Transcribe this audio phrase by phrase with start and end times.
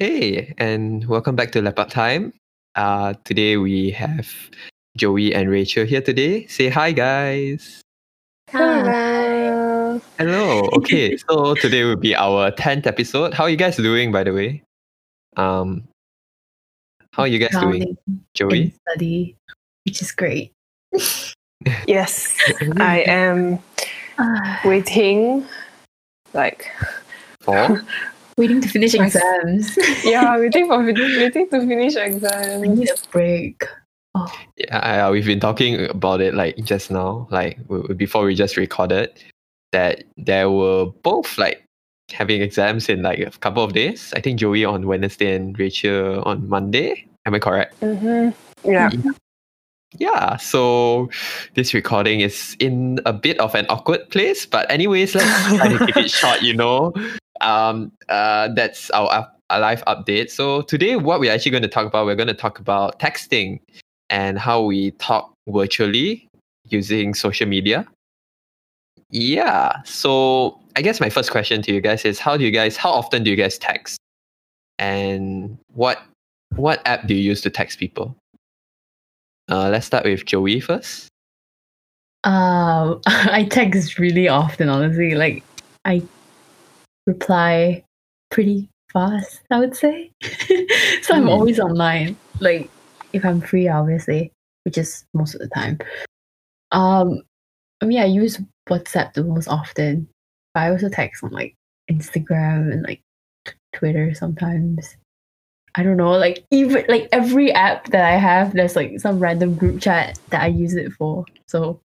[0.00, 2.32] Hey, and welcome back to Leopard Time.
[2.74, 4.32] Uh, today we have
[4.96, 6.46] Joey and Rachel here today.
[6.46, 7.82] Say hi, guys.
[8.48, 10.00] Hi.
[10.16, 10.70] Hello.
[10.72, 13.34] Okay, so today will be our 10th episode.
[13.34, 14.62] How are you guys doing, by the way?
[15.36, 15.84] Um,
[17.12, 17.98] how are you guys doing?
[18.32, 18.72] Joey?
[18.88, 19.36] study,
[19.84, 20.50] which is great.
[21.86, 22.34] Yes,
[22.78, 23.58] I am
[24.64, 25.44] waiting.
[26.32, 26.72] Like,
[27.42, 27.84] Four?
[28.40, 29.76] waiting to finish exams.
[30.04, 32.68] yeah, waiting for waiting to finish I exams.
[32.68, 33.64] need a break.
[34.14, 38.24] Oh, Yeah, uh, we've been talking about it like just now, like w- w- before
[38.24, 39.12] we just recorded,
[39.72, 41.62] that there were both like
[42.10, 44.12] having exams in like a couple of days.
[44.16, 47.06] I think Joey on Wednesday and Rachel on Monday.
[47.26, 47.78] Am I correct?
[47.82, 48.30] Mm-hmm.
[48.68, 48.90] Yeah.
[49.98, 51.10] Yeah, so
[51.54, 55.86] this recording is in a bit of an awkward place, but anyways, let's try to
[55.86, 56.92] keep it short, you know.
[57.40, 60.30] Um, uh, that's our, our live update.
[60.30, 63.60] So today, what we're actually going to talk about, we're going to talk about texting
[64.10, 66.28] and how we talk virtually
[66.68, 67.86] using social media.
[69.10, 72.76] Yeah, so I guess my first question to you guys is, how do you guys,
[72.76, 73.98] how often do you guys text,
[74.78, 75.98] and what
[76.56, 78.16] what app do you use to text people?
[79.50, 81.08] Uh, let's start with Joey first.
[82.24, 85.14] um, I text really often, honestly.
[85.14, 85.42] Like,
[85.84, 86.02] I
[87.10, 87.84] reply
[88.30, 90.10] pretty fast, I would say.
[91.02, 91.28] so I'm Hmm.
[91.28, 92.16] always online.
[92.40, 92.70] Like,
[93.12, 94.32] if I'm free, obviously,
[94.64, 95.78] which is most of the time.
[96.72, 97.22] Um,
[97.82, 100.08] I mean, I use WhatsApp the most often.
[100.54, 101.54] But I also text on like
[101.90, 103.00] Instagram and like
[103.72, 104.96] Twitter sometimes.
[105.76, 109.54] I don't know, like even like every app that I have, there's like some random
[109.54, 111.24] group chat that I use it for.
[111.46, 111.80] So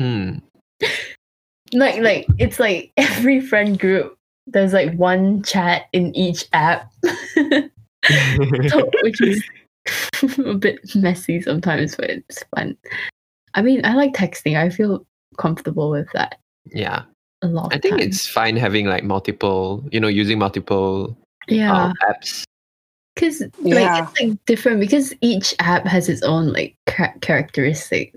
[0.00, 0.38] Hmm.
[1.72, 4.15] like like it's like every friend group
[4.46, 9.44] there's like one chat in each app so, which is
[10.44, 12.76] a bit messy sometimes but it's fun
[13.54, 15.04] i mean i like texting i feel
[15.36, 16.38] comfortable with that
[16.72, 17.02] yeah,
[17.42, 18.06] a lot I think times.
[18.16, 21.16] it's fine having like multiple, you know, using multiple
[21.48, 22.44] yeah um, apps.
[23.14, 23.74] because Yeah.
[23.80, 28.14] like it's like different because each app has its own like cha- characteristic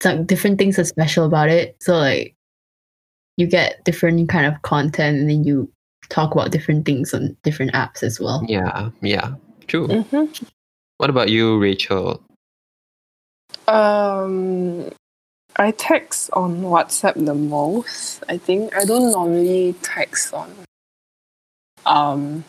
[0.00, 2.36] some different things are special about it so like
[3.38, 5.70] you get different kind of content and then you
[6.10, 9.34] talk about different things on different apps as well Yeah, yeah,
[9.66, 9.86] true.
[9.86, 10.44] Mm-hmm.
[10.98, 12.20] What about you, Rachel?
[13.68, 14.90] Um,
[15.56, 18.24] I text on WhatsApp the most.
[18.28, 20.50] I think I don't normally text on
[21.86, 22.44] um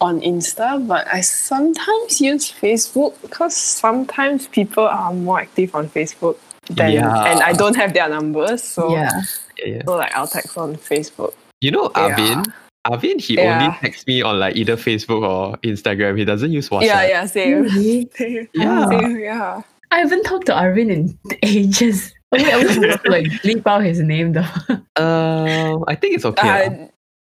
[0.00, 6.38] on Insta, but I sometimes use Facebook because sometimes people are more active on Facebook
[6.70, 7.24] than Yeah.
[7.24, 9.22] and I don't have their numbers, so yeah
[9.58, 9.82] Yeah, yeah.
[9.86, 11.34] so like I'll text on Facebook.
[11.60, 12.16] You know, Yeah.
[12.16, 12.52] Arvin.
[12.86, 13.62] Arvin, he Yeah.
[13.64, 16.18] only texts me on like either Facebook or Instagram.
[16.18, 16.84] He doesn't use WhatsApp.
[16.84, 17.62] Yeah, yeah, same.
[17.62, 18.08] Really?
[18.16, 18.48] Same.
[18.52, 18.88] Yeah.
[18.88, 19.62] Same, yeah.
[19.90, 22.12] I haven't talked to Arvin in ages.
[22.32, 24.44] I mean, I was supposed to like bleep out his name though.
[24.96, 26.46] Um, I think it's okay.
[26.68, 26.84] lah.
[26.84, 26.88] Uh,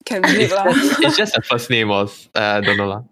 [0.06, 0.66] can bleep lah.
[1.04, 3.04] it's just the first name was uh, I don't know lah.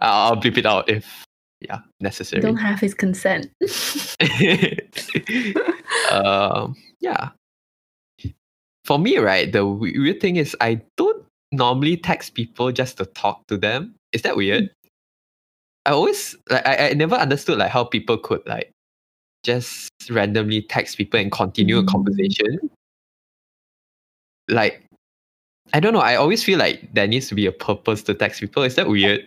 [0.00, 1.24] I'll I'll bleep it out if
[1.60, 2.42] yeah necessary.
[2.42, 3.48] Don't have his consent.
[6.10, 7.30] um, yeah.
[8.88, 11.22] For me, right, the weird thing is I don't
[11.52, 13.94] normally text people just to talk to them.
[14.12, 14.70] Is that weird?
[15.84, 18.70] I always like I, I never understood like how people could like
[19.44, 21.88] just randomly text people and continue a Mm.
[21.88, 22.70] conversation.
[24.48, 24.86] Like
[25.74, 26.00] I don't know.
[26.00, 28.62] I always feel like there needs to be a purpose to text people.
[28.62, 29.20] Is that weird?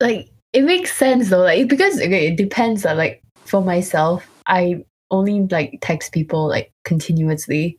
[0.00, 4.82] like it makes sense though like because okay it depends uh, like for myself i
[5.10, 7.78] only like text people like continuously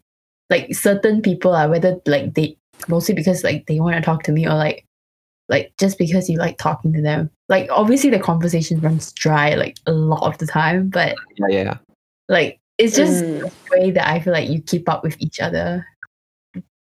[0.52, 2.56] like certain people are whether like they
[2.88, 4.86] mostly because like they want to talk to me or like
[5.50, 9.78] like just because you like talking to them like obviously the conversation runs dry like
[9.88, 11.78] a lot of the time but Yeah, yeah.
[12.30, 13.44] like it's just Mm.
[13.44, 15.86] a way that i feel like you keep up with each other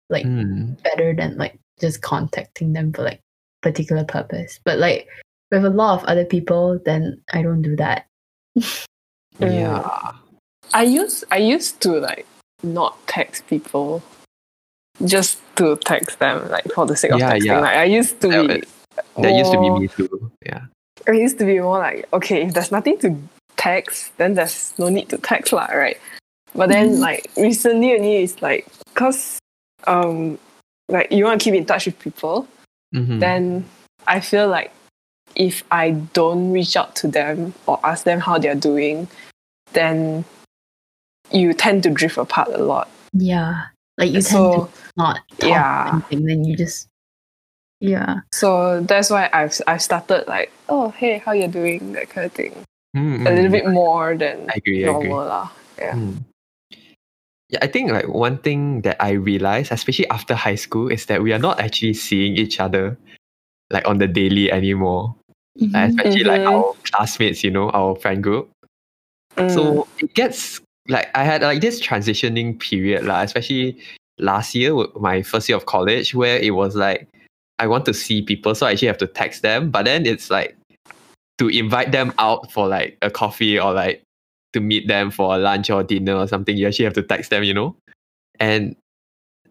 [0.10, 0.74] like Hmm.
[0.84, 3.20] better than like just contacting them for like
[3.62, 4.60] particular purpose.
[4.64, 5.08] But like
[5.52, 8.06] with a lot of other people, then I don't do that.
[9.40, 10.12] Yeah.
[10.74, 12.26] I used I used to like
[12.64, 14.02] not text people
[15.06, 17.46] just to text them like for the sake of Yeah, texting.
[17.46, 17.60] yeah.
[17.60, 18.64] Like I used to That be
[19.22, 20.32] That used to be me too.
[20.46, 20.62] Yeah.
[21.08, 23.16] I used to be more like okay if there's nothing to
[23.58, 25.98] text then there's no need to text lah right.
[26.56, 27.00] But then Mhm.
[27.00, 29.40] like recently only it's like cause
[29.88, 30.40] um
[30.88, 32.48] like you want to keep in touch with people
[32.96, 33.20] Mhm.
[33.20, 33.66] then
[34.08, 34.72] I feel like
[35.36, 39.10] if I don't reach out to them or ask them how they're doing,
[39.74, 40.24] then
[41.32, 42.90] you tend to drift apart a lot.
[43.14, 43.68] Yeah.
[43.98, 45.90] Like you tend so to not talk yeah.
[45.94, 46.88] anything, then you just
[47.82, 48.22] Yeah.
[48.32, 51.94] So that's why I've I've started like, oh hey, how you doing?
[51.94, 52.56] That kind of thing.
[52.96, 53.58] Mm, A little mm.
[53.60, 54.86] bit more than I agree.
[54.86, 55.10] I agree.
[55.10, 55.48] normal lah.
[55.78, 55.96] Yeah.
[55.96, 56.24] Mm.
[57.52, 61.22] Yeah, I think like one thing that I realized, especially after high school, is that
[61.22, 62.98] we are not actually seeing each other
[63.70, 65.14] like on the daily anymore.
[65.60, 65.90] Like, Mhm.
[65.94, 66.52] especially like Mhm.
[66.52, 68.50] our classmates, you know, our friend group.
[69.38, 69.52] Mm.
[69.52, 73.78] So it gets like I had like this transitioning period, lah, especially
[74.20, 77.08] last year, my first year of college, where it was like
[77.60, 79.72] I want to see people, so I actually have to text them.
[79.72, 80.58] But then it's like
[81.38, 84.02] to invite them out for like a coffee or like
[84.54, 87.44] to meet them for lunch or dinner or something, you actually have to text them,
[87.44, 87.76] you know?
[88.40, 88.76] And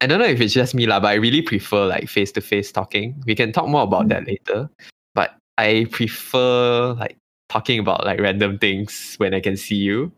[0.01, 2.41] I don't know if it's just me, lah, but I really prefer like face to
[2.41, 3.23] face talking.
[3.27, 4.29] We can talk more about that mm.
[4.29, 4.71] later.
[5.15, 7.17] But I prefer like
[7.49, 10.11] talking about like random things when I can see you.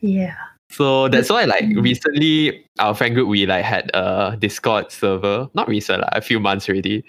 [0.00, 0.34] Yeah.
[0.70, 1.82] So that's why like Mm.
[1.82, 5.48] recently our friend group we like had a Discord server.
[5.54, 7.04] Not recent, like, a few months already.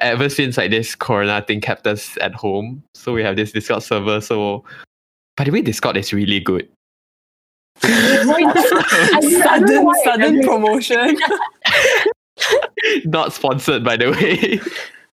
[0.00, 2.82] Ever since like this corona thing kept us at home.
[2.94, 4.20] So we have this Discord server.
[4.20, 4.64] So
[5.36, 6.68] by the way, Discord is really good.
[7.82, 8.52] sudden
[10.04, 11.16] sudden promotion.
[13.04, 14.60] Not sponsored by the way.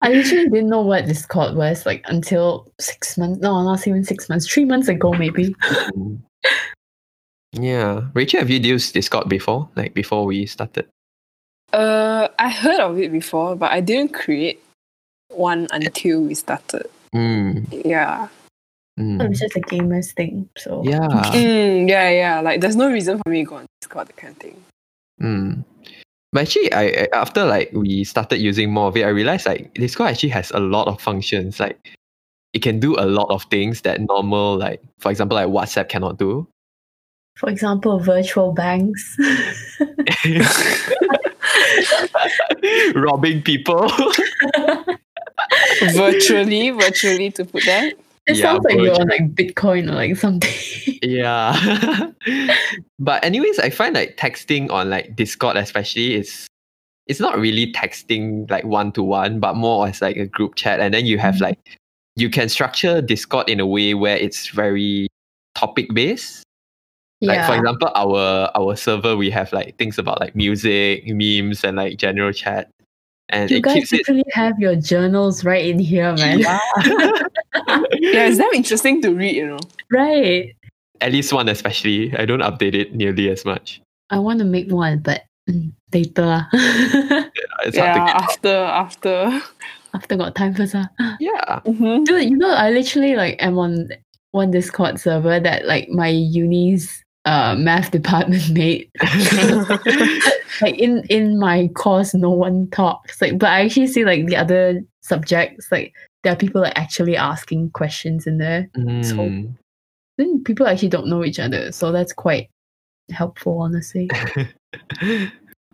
[0.01, 3.39] I literally didn't know what Discord was like until six months.
[3.41, 4.47] No, not even six months.
[4.47, 5.55] Three months ago, maybe.
[7.59, 8.01] yeah.
[8.13, 9.69] Rachel, have you used Discord before?
[9.75, 10.87] Like before we started?
[11.73, 14.61] Uh, I heard of it before, but I didn't create
[15.29, 16.87] one until we started.
[17.13, 18.27] Mm, Yeah.
[18.99, 19.21] mm.
[19.21, 20.49] It was just a gamers thing.
[20.57, 21.07] So Yeah.
[21.33, 22.39] Mm, yeah, yeah.
[22.41, 24.61] Like, there's no reason for me to go on Discord, that kind of thing.
[25.21, 25.63] Mm.
[26.31, 29.73] But actually, I I- after like we started using more of it, I realized like
[29.73, 31.59] Discord actually has a lot of functions.
[31.59, 31.79] Like
[32.53, 36.17] it can do a lot of things that normal, like for example, like WhatsApp cannot
[36.19, 36.47] do.
[37.35, 39.17] For example, virtual banks.
[42.95, 43.89] Robbing people.
[45.93, 47.93] virtually, virtually to put that.
[48.27, 50.97] it Yeah, sounds like you're on like Bitcoin or like something.
[51.03, 52.11] yeah.
[52.99, 56.47] but anyways, I find like texting on like Discord especially is
[57.07, 60.79] it's not really texting like one to one, but more as like a group chat.
[60.79, 61.41] And then you have Mhm.
[61.41, 61.77] like
[62.15, 65.07] you can structure Discord in a way where it's very
[65.53, 66.43] topic based.
[67.25, 67.47] Like yeah.
[67.47, 71.97] for example, our our server we have like things about like music, memes, and like
[71.97, 72.69] general chat,
[73.29, 74.33] and you guys keeps it.
[74.33, 76.39] have your journals right in here, man.
[76.39, 76.59] Yeah.
[77.99, 79.59] Yeah, it's damn interesting to read, you know.
[79.91, 80.55] Right.
[81.01, 82.15] At least one, especially.
[82.15, 83.81] I don't update it nearly as much.
[84.09, 86.45] I want to make one, but mm, later.
[86.53, 87.29] ah.
[87.63, 88.21] It's yeah, hard to get.
[88.21, 89.41] after, after.
[89.93, 90.75] After got time first.
[90.75, 90.89] ah.
[91.19, 91.61] Yeah.
[91.65, 92.05] Mhm.
[92.05, 93.89] Dude, you know, I literally like am on
[94.31, 98.89] one Discord server that like my uni's uh math department mate.
[100.61, 103.21] like in in my course, no one talks.
[103.21, 105.93] Like, but I actually see like the other subjects, like
[106.23, 108.69] there are people like actually asking questions in there.
[108.77, 109.55] Mm.
[110.17, 112.49] Then people actually don't know each other, so that's quite
[113.11, 114.09] helpful, honestly.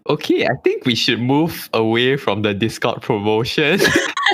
[0.10, 3.80] Okay, I think we should move away from the Discord promotion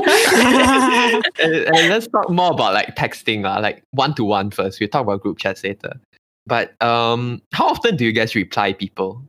[0.05, 4.79] and, and let's talk more about like texting, uh, like one to one first.
[4.79, 5.99] We'll talk about group chats later.
[6.47, 9.21] But um, how often do you guys reply people?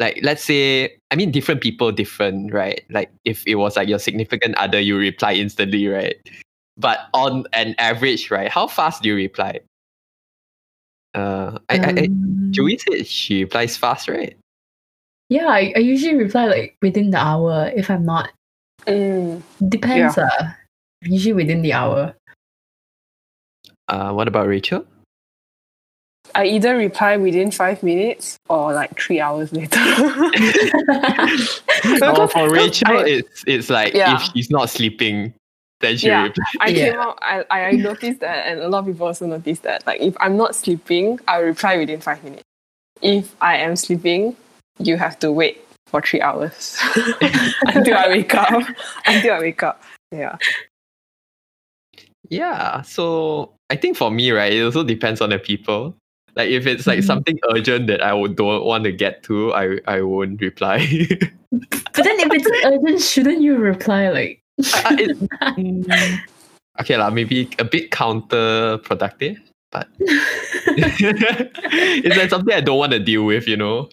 [0.00, 2.82] Like, let's say, I mean, different people, different, right?
[2.90, 6.16] Like, if it was like your significant other, you reply instantly, right?
[6.76, 9.60] But on an average, right, how fast do you reply?
[11.14, 14.36] Uh, I, I, I, Um, Joey said she replies fast, right?
[15.28, 18.30] yeah, I, I usually reply like within the hour if I'm not.
[18.86, 19.42] Mm.
[19.68, 20.18] Depends.
[20.18, 20.52] Uh,
[21.02, 22.14] usually within the hour.
[23.88, 24.84] Uh, what about Rachel?
[26.34, 29.78] I either reply within five minutes or like three hours later.
[31.84, 34.16] Because- for Rachel, I- it's it's like Yeah.
[34.16, 35.34] if she's not sleeping,
[35.80, 36.24] then she Yeah.
[36.24, 36.44] reply.
[36.60, 36.90] I Yeah.
[36.90, 39.86] came out, I, I noticed that, and a lot of people also noticed that.
[39.86, 42.42] Like, if I'm not sleeping, I'll reply within five minutes.
[43.02, 44.36] If I am sleeping,
[44.78, 46.78] you have to wait for three hours
[47.66, 48.64] until I wake up.
[49.06, 49.82] until I wake up.
[50.10, 50.36] Yeah.
[52.30, 52.82] Yeah.
[52.82, 55.94] So I think for me, right, it also depends on the people.
[56.36, 57.06] Like if it's like Mhm.
[57.06, 60.82] something urgent that I would don't want to get to, I I won't reply.
[61.94, 64.42] But then if it's urgent, shouldn't you reply like?
[64.58, 65.18] Uh, it-
[65.54, 66.18] mm,
[66.82, 69.38] okay, lah, maybe a bit counterproductive,
[69.70, 69.86] but
[70.74, 73.88] it's like something I don't want to deal with, you know.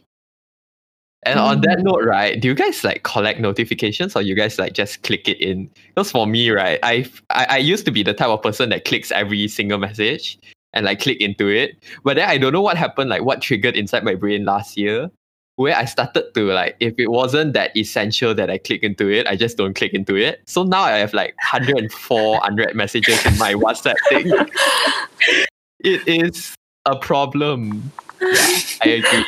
[1.23, 1.83] And on that Mm.
[1.85, 5.37] note, right, do you guys like collect notifications or you guys like just click it
[5.37, 5.69] in?
[5.93, 8.85] Because for me, right, I, I I used to be the type of person that
[8.89, 10.41] clicks every single message
[10.73, 11.83] and like click into it.
[12.03, 15.09] But then I don't know what happened, like what triggered inside my brain last year,
[15.55, 19.27] where I started to like, if it wasn't that essential that I click into it,
[19.27, 20.41] I just don't click into it.
[20.47, 24.31] So now I have like 104 100 messages in my WhatsApp thing.
[25.79, 27.91] it is a problem.
[28.21, 29.25] Yeah, I agree.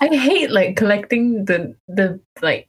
[0.00, 2.68] I hate like collecting the the like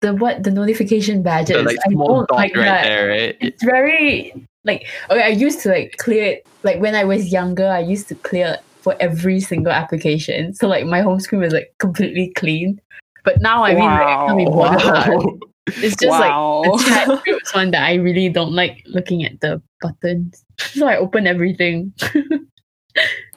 [0.00, 1.56] the what the notification badges.
[1.56, 2.82] The like I don't dot like right that.
[2.82, 3.36] there, right?
[3.40, 5.22] It's very like okay.
[5.22, 7.68] I used to like clear it like when I was younger.
[7.68, 10.54] I used to clear for every single application.
[10.54, 12.80] So like my home screen was like completely clean.
[13.24, 15.38] But now I mean like, I can't Wow.
[15.66, 16.62] It's just Wow.
[16.62, 20.44] like the chat groups one that I really don't like looking at the buttons.
[20.58, 21.92] So I open everything.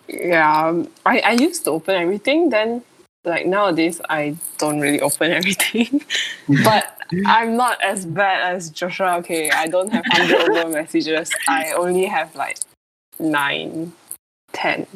[0.08, 2.50] Yeah, um, I, I used to open everything.
[2.50, 2.84] Then,
[3.24, 6.04] like nowadays, I don't really open everything.
[6.64, 9.16] but I'm not as bad as Joshua.
[9.18, 11.32] Okay, I don't have hundred over messages.
[11.48, 12.58] I only have like
[13.20, 13.92] nine,
[14.54, 14.88] ten,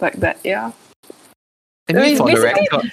[0.00, 0.38] like that.
[0.44, 0.72] Yeah,
[1.88, 2.90] I mean, mean, for the record,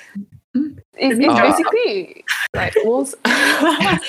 [0.54, 2.24] it, it's Uh, basically
[2.56, 3.16] like most.
[3.50, 4.00] wait,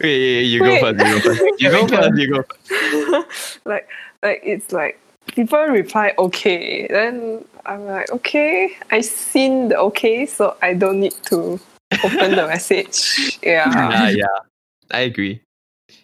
[0.00, 0.80] wait, you go Wait.
[0.80, 0.98] first.
[0.98, 1.60] You go first.
[1.60, 2.18] You go first.
[2.18, 3.58] You go first.
[3.66, 3.88] like
[4.22, 10.56] like it's like people reply okay then i'm like okay i seen the okay so
[10.62, 11.58] i don't need to
[12.04, 14.38] open the message yeah Yeah, yeah.
[14.92, 15.42] I agree.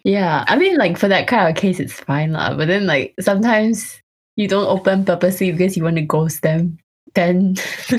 [0.03, 2.55] Yeah, I mean, like for that kind of case, it's fine lah.
[2.55, 4.01] But then, like sometimes
[4.35, 6.77] you don't open purposely because you want to ghost them.
[7.15, 7.55] Then,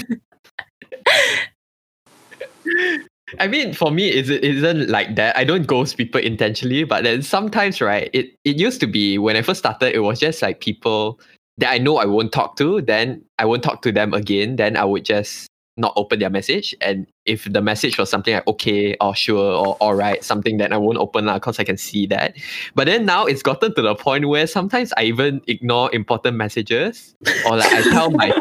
[3.38, 5.36] I mean, for me, it's, it isn't like that.
[5.36, 8.08] I don't ghost people intentionally, but then sometimes, right?
[8.12, 11.20] It it used to be when I first started, it was just like people
[11.58, 12.80] that I know I won't talk to.
[12.80, 14.56] Then I won't talk to them again.
[14.56, 16.74] Then I would just not open their message.
[16.80, 20.72] And if the message was something like okay or sure or all right, something that
[20.72, 22.36] I won't open lah because I can see that.
[22.74, 27.14] But then now it's gotten to the point where sometimes I even ignore important messages
[27.46, 28.32] or like I tell my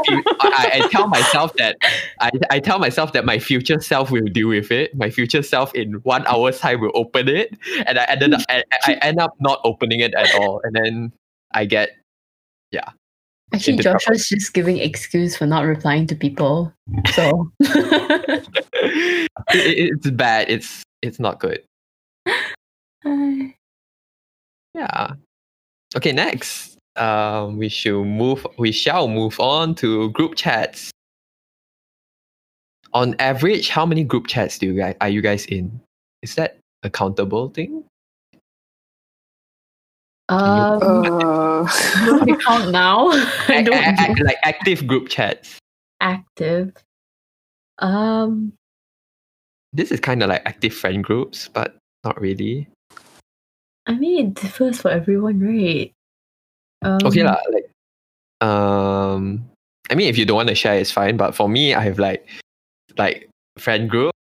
[0.41, 1.77] I, I tell myself that
[2.19, 4.95] I, I tell myself that my future self will deal with it.
[4.95, 8.63] My future self in one hour's time will open it, and I ended up I,
[8.85, 11.13] I end up not opening it at all, and then
[11.53, 11.91] I get
[13.53, 16.71] actually, Joshua's just giving excuse for not replying to people.
[17.13, 18.49] So, it,
[19.53, 20.49] it- it's bad.
[20.49, 21.63] It's it's not good.
[24.75, 25.13] Yeah.
[25.95, 26.77] Okay, next.
[26.95, 28.45] Um, we should move.
[28.59, 30.91] We shall move on to group chats.
[32.93, 35.81] On average, how many group chats do you guys are you guys in?
[36.21, 37.83] Is that a countable thing?
[40.29, 41.65] Um, uh,
[42.05, 43.09] don't you count now?
[43.47, 44.25] I A- don't a- know.
[44.25, 45.57] like active group chats.
[46.01, 46.71] active.
[47.79, 48.53] Um,
[49.73, 52.67] This is kind of like active friend groups, but not really.
[53.87, 55.91] I mean, it differs for everyone, right?
[56.81, 57.37] Um, Okay, lah.
[57.51, 57.69] Like,
[58.41, 59.45] um,
[59.89, 61.17] I mean, if you don't want to share, it's fine.
[61.17, 62.25] But for me, I have like,
[62.97, 64.13] like friend groups,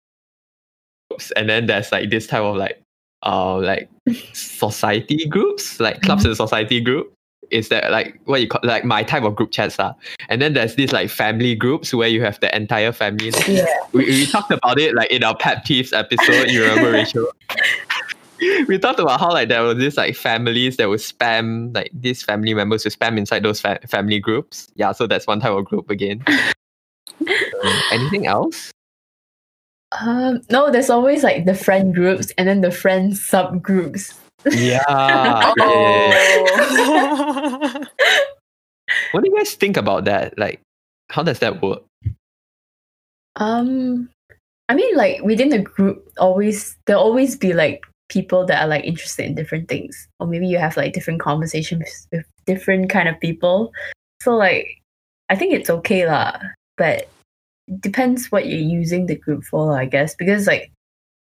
[1.35, 2.81] and then there's like this type of like,
[3.23, 3.89] uh, like
[4.33, 7.13] society groups, like clubs and society group.
[7.49, 9.93] Is that like what you call like my type of group chats lah?
[10.27, 13.31] And then there's this like family groups where you have the entire family.
[13.47, 13.65] Yeah.
[13.93, 16.49] we, we talked about it like in our pet peeves episode.
[16.51, 17.27] You remember, Rachel?
[18.67, 22.21] we talked about how like there was this like families that would spam like these
[22.21, 24.67] family members would spam inside those fa- family groups.
[24.75, 26.23] Yeah, so that's one type of group again.
[27.19, 28.71] Um, anything else?
[29.91, 34.13] Um, no, there's always like the friend groups and then the friend subgroups.
[34.45, 34.83] Yeah.
[35.59, 36.13] oh.
[39.11, 40.37] What do you guys think about that?
[40.37, 40.61] Like,
[41.09, 41.83] how does that work?
[43.35, 44.09] Um,
[44.69, 48.85] I mean, like within the group, always there'll always be like people that are like
[48.85, 53.19] interested in different things, or maybe you have like different conversations with different kind of
[53.19, 53.71] people.
[54.21, 54.81] So like,
[55.29, 56.37] I think it's okay lah,
[56.77, 57.09] but
[57.79, 60.71] depends what you're using the group for, I guess, because like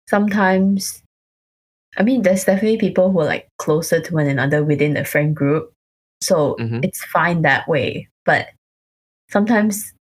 [0.08, 1.02] sometimes,
[1.96, 5.36] I mean, there's definitely people who are like closer to one another within the friend
[5.36, 5.72] group,
[6.22, 6.84] so Mhm.
[6.84, 8.08] it's fine that way.
[8.24, 8.48] But
[9.30, 9.92] sometimes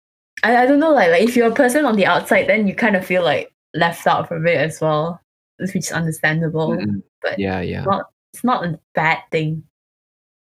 [0.44, 2.74] I, I don't know, like, like if you're a person on the outside, then you
[2.74, 5.20] kind of feel like left out from it as well,
[5.58, 6.70] which is understandable.
[6.70, 7.84] Mm, but- yeah, yeah.
[7.84, 9.62] Not it's not a bad thing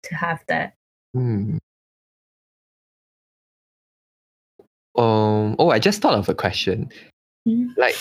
[0.04, 0.74] to have that.
[1.14, 1.56] Hmm.
[4.98, 5.54] Um.
[5.58, 6.90] Oh, I just thought of a question.
[7.46, 7.68] Hmm.
[7.76, 7.96] Like,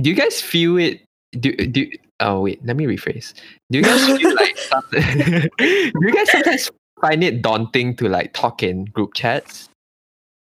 [0.00, 1.02] do you guys feel it?
[1.32, 1.90] Do do?
[2.20, 3.34] Oh wait, let me rephrase.
[3.70, 4.56] Do you guys feel like?
[5.58, 9.68] do you guys sometimes find it daunting to like talk in group chats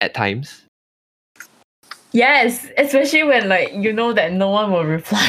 [0.00, 0.64] at times?
[2.12, 5.28] Yes, especially when like you know that no one will reply.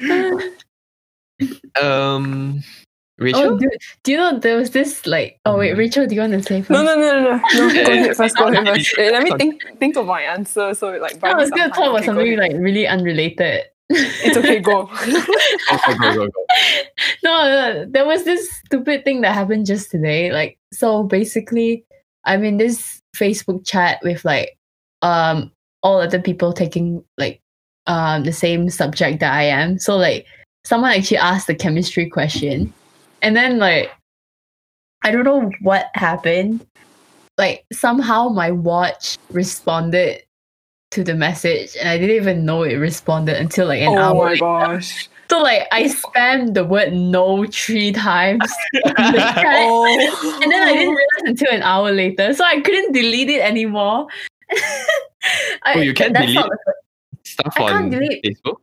[1.80, 2.62] um,
[3.18, 3.54] Rachel?
[3.54, 3.70] Oh, do,
[4.02, 5.38] do you know there was this like?
[5.44, 5.78] Oh wait, Mhm.
[5.78, 6.70] Rachel, do you want to say first?
[6.70, 7.68] No, no, no, no, no.
[7.68, 8.36] no go ahead first.
[8.36, 8.98] Go ahead first.
[8.98, 9.62] Let me think.
[9.78, 10.74] Think of my answer.
[10.74, 11.20] So like.
[11.20, 12.38] buy I was some gonna talk about Okay, something ahead.
[12.52, 13.64] like really unrelated.
[13.90, 14.58] It's okay.
[14.60, 14.86] Go.
[15.06, 16.46] go, go, go, go.
[17.22, 20.32] no, no, there was this stupid thing that happened just today.
[20.32, 21.84] Like, so basically,
[22.24, 24.58] I'm in this Facebook chat with like
[25.02, 25.52] um
[25.82, 27.40] all other people taking like
[27.86, 29.78] um the same subject that I am.
[29.78, 30.26] So like
[30.64, 32.72] someone actually asked the chemistry question,
[33.24, 33.90] and then like
[35.02, 36.64] I don't know what happened.
[37.36, 40.22] Like somehow my watch responded
[40.92, 44.14] to the message, and I didn't even know it responded until like an oh hour.
[44.14, 44.40] Oh my later.
[44.40, 45.08] gosh.
[45.30, 48.44] So like I spammed the word no three times.
[48.74, 50.38] in the chat, Oh.
[50.42, 52.34] And then I didn't realize until an hour later.
[52.34, 54.06] So I couldn't delete it anymore.
[55.64, 56.44] I, Oh, you can that's delete
[57.24, 58.56] Stuff I on can't delete- Facebook.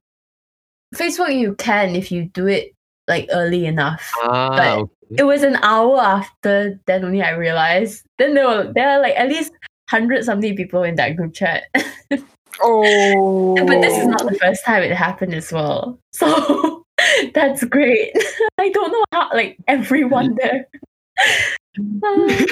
[0.95, 2.73] Facebook you can if you do it
[3.07, 4.11] like early enough.
[4.23, 4.91] Ah, But- okay.
[5.17, 8.05] It was an hour after then only I realized.
[8.17, 9.51] Then there were there are like at least
[9.89, 11.63] hundred something people in that group chat.
[12.63, 13.55] Oh.
[13.65, 15.97] but this is not the first time it happened as well.
[16.13, 16.85] So
[17.33, 18.11] that's great.
[18.59, 20.67] I don't know how like everyone there.
[22.03, 22.45] Ah.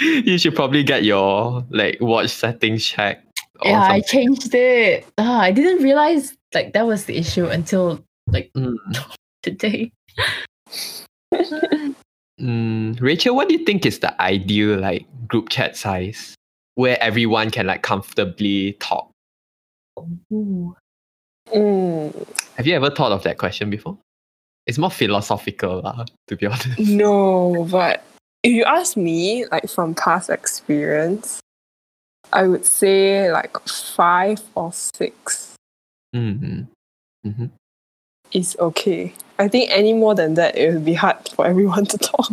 [0.00, 3.26] you should probably get your like watch settings checked.
[3.64, 5.06] yeah, I changed it.
[5.18, 8.76] Ah, I didn't realize like that was the issue until Mm.
[9.44, 9.92] Today.
[12.40, 16.34] Mm, Rachel, what do you think is the ideal like group chat size
[16.74, 19.10] where everyone can like comfortably talk?
[20.32, 20.74] Ooh.
[21.54, 23.98] Mm, Have you ever thought of that question before?
[24.66, 26.78] It's more philosophical, lah, to be honest.
[26.80, 28.02] no, but
[28.42, 31.38] if you ask me, like from past experience,
[32.32, 35.52] I would say like five or six
[36.16, 36.62] Mm-hmm.
[37.26, 37.46] Mm-hmm.
[38.32, 39.12] Is okay.
[39.38, 42.30] I think any more than that, it would be hard for everyone to talk.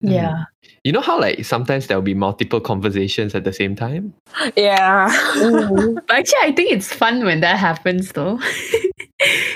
[0.00, 0.44] Yeah.
[0.84, 4.14] You know how like sometimes there'll be multiple conversations at the same time?
[4.56, 5.10] Yeah.
[5.38, 5.94] Ooh.
[6.06, 8.38] but actually, I think it's fun when that happens though.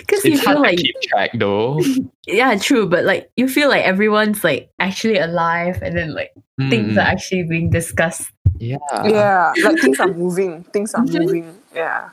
[0.01, 1.79] Because you It's feel hard like to keep track though.
[2.27, 6.33] yeah, true, but like you feel like everyone's like actually alive, and then like
[6.71, 8.31] things Mm, are actually being discussed.
[8.59, 8.79] yeah.
[9.05, 9.53] yeah.
[9.63, 10.65] Like things are moving.
[10.73, 11.55] Things are moving.
[11.75, 12.09] Yeah.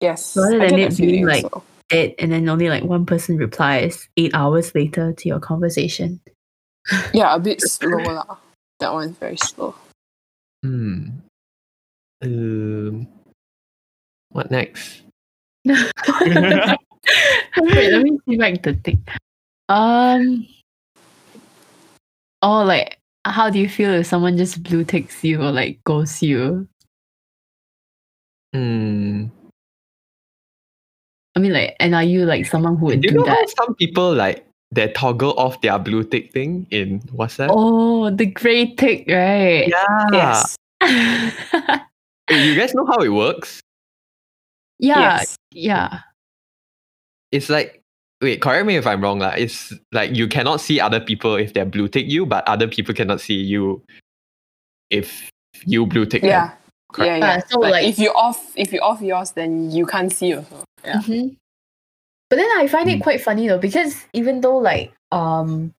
[0.00, 0.34] Yes.
[0.34, 1.62] Rather than it being like- also.
[1.88, 6.20] Dead, and then only like one person replies eight hours later to your conversation.
[7.14, 8.38] Yeah, a bit slow lah.
[8.80, 9.74] That one's very slow.
[10.62, 11.08] Hmm.
[12.22, 13.08] Um,
[14.30, 15.02] what next?
[15.64, 15.86] Wait,
[17.56, 19.04] let me see back the thing.
[19.68, 20.46] Um.
[22.42, 26.22] Oh, like, how do you feel if someone just blue ticks you or like ghosts
[26.22, 26.68] you?
[28.52, 29.26] Hmm.
[31.36, 33.34] I mean, like, and are you like someone who would Do you do know how
[33.36, 33.50] that?
[33.50, 37.48] some people like they toggle off their blue tick thing in WhatsApp?
[37.50, 39.68] Oh, the gray tick, right?
[39.68, 40.08] yeah.
[40.12, 40.56] Yes.
[42.30, 43.60] Wait, you guys know how it works?
[44.78, 45.36] yeah, Yes.
[45.52, 46.00] yeah.
[47.32, 47.82] It's like
[48.22, 49.34] wait, correct me if I'm wrong, lah.
[49.36, 52.94] It's like you cannot see other people if they're blue tick you, but other people
[52.94, 53.82] cannot see you
[54.90, 55.30] if
[55.66, 56.30] you blue tick them.
[56.98, 57.04] Yeah.
[57.04, 57.34] Yeah, yeah.
[57.36, 60.34] Uh, so, like, like- if you off if you off yours, then you can't see
[60.34, 60.64] also.
[60.84, 61.00] Yeah.
[61.02, 61.36] Mhm.
[62.30, 63.02] But then I find it Mm.
[63.02, 65.72] quite funny though because even though like um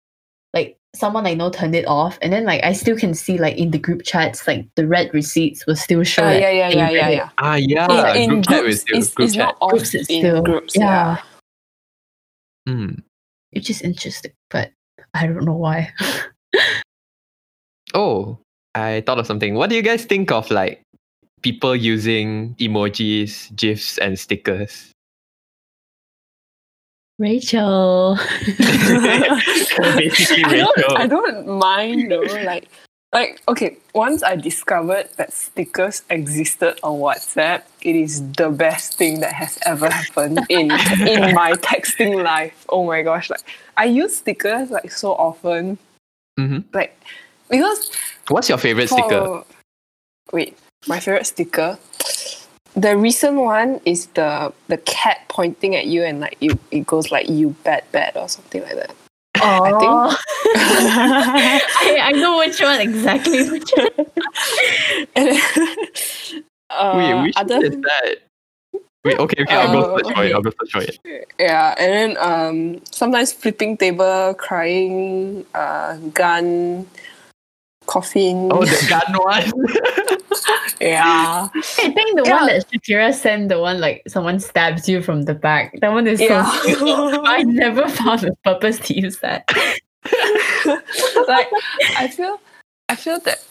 [0.54, 3.58] like someone I know turned it off and then like I still can see like
[3.58, 6.26] in the group chats like the read receipts will still show.
[6.26, 7.30] Uh, yeah, yeah, yeah, yeah, yeah.
[7.38, 8.14] Ah yeah.
[8.16, 8.98] in, in group chat groups, with you.
[9.00, 9.46] it's, Group it's chat.
[9.46, 10.76] not off Groups it's in still- groups.
[10.76, 11.18] yeah.
[12.68, 12.74] Yeah.
[12.74, 12.92] Hmm.
[13.52, 14.72] Which is interesting, but
[15.14, 15.94] I don't know why.
[17.94, 18.40] Oh,
[18.76, 19.56] I thought of something.
[19.56, 20.82] What do you guys think of like
[21.42, 24.92] people using emojis, gifs, and stickers?
[27.20, 28.18] Rachel.
[28.58, 32.22] Basically, I don't, I don't mind though.
[32.22, 32.70] Like,
[33.12, 33.78] like okay.
[33.96, 39.58] Once I discovered that stickers existed on WhatsApp, it is the best thing that has
[39.66, 40.70] ever happened in
[41.08, 42.66] in my texting life.
[42.70, 43.32] Oh my gosh!
[43.32, 43.42] Like,
[43.78, 45.80] I use stickers like so often.
[46.40, 46.70] Mm-hmm.
[46.72, 46.96] Like,
[47.50, 47.92] because
[48.30, 49.44] What's your favorite sticker?
[50.34, 51.78] Wait, my favorite sticker.
[52.76, 57.10] The recent one is the the cat pointing at you and like you it goes
[57.12, 58.94] like you bad bad or something like that.
[59.42, 60.20] Oh, think-
[60.58, 63.50] I, I know which one exactly.
[63.50, 63.90] Which one.
[65.16, 65.40] then,
[66.70, 68.16] uh, Wait, which other, is that?
[69.06, 70.34] Wait, okay, okay, I'll go Uh, search for it.
[70.34, 71.28] I'll go search for it.
[71.40, 76.88] yeah, and then um sometimes flipping table, crying, uh, gun,
[77.86, 78.50] coffin.
[78.52, 79.52] Oh, the gun one.
[80.82, 81.62] yeah, I
[81.92, 82.38] think the Yeah.
[82.38, 85.80] one that Shakira sent, the one like someone stabs you from the back.
[85.82, 86.50] That one is yeah.
[86.62, 87.24] so.
[87.26, 89.48] I never found a purpose to use that.
[91.28, 91.50] like
[91.98, 92.40] I feel
[92.90, 93.44] I feel that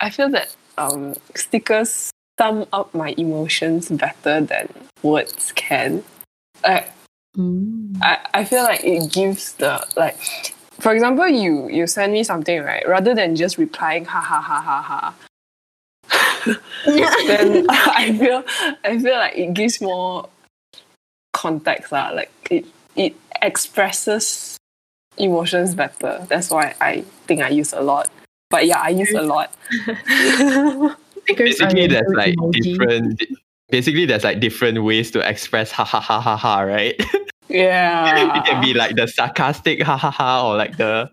[0.00, 4.68] I feel that um stickers sum up my emotions better than
[5.02, 6.02] words can.
[6.62, 6.90] Like
[7.36, 7.96] Mm.
[8.02, 10.16] I, I feel like it gives the like
[10.80, 14.60] for example you you send me something right rather than just replying ha ha ha
[14.60, 15.14] ha ha
[16.86, 18.44] then I feel
[18.84, 20.28] I feel like it gives more
[21.32, 22.10] context lah.
[22.10, 24.56] Like it it expresses
[25.18, 26.26] emotions better.
[26.28, 28.08] That's why I think I use a lot.
[28.50, 29.54] But yeah, I use a lot.
[31.36, 32.62] Basically there's like emoji.
[32.62, 33.22] different
[33.70, 37.00] basically there's like different ways to express ha ha ha ha ha right
[37.48, 38.38] yeah.
[38.38, 41.08] it can be like the sarcastic ha ha ha or like the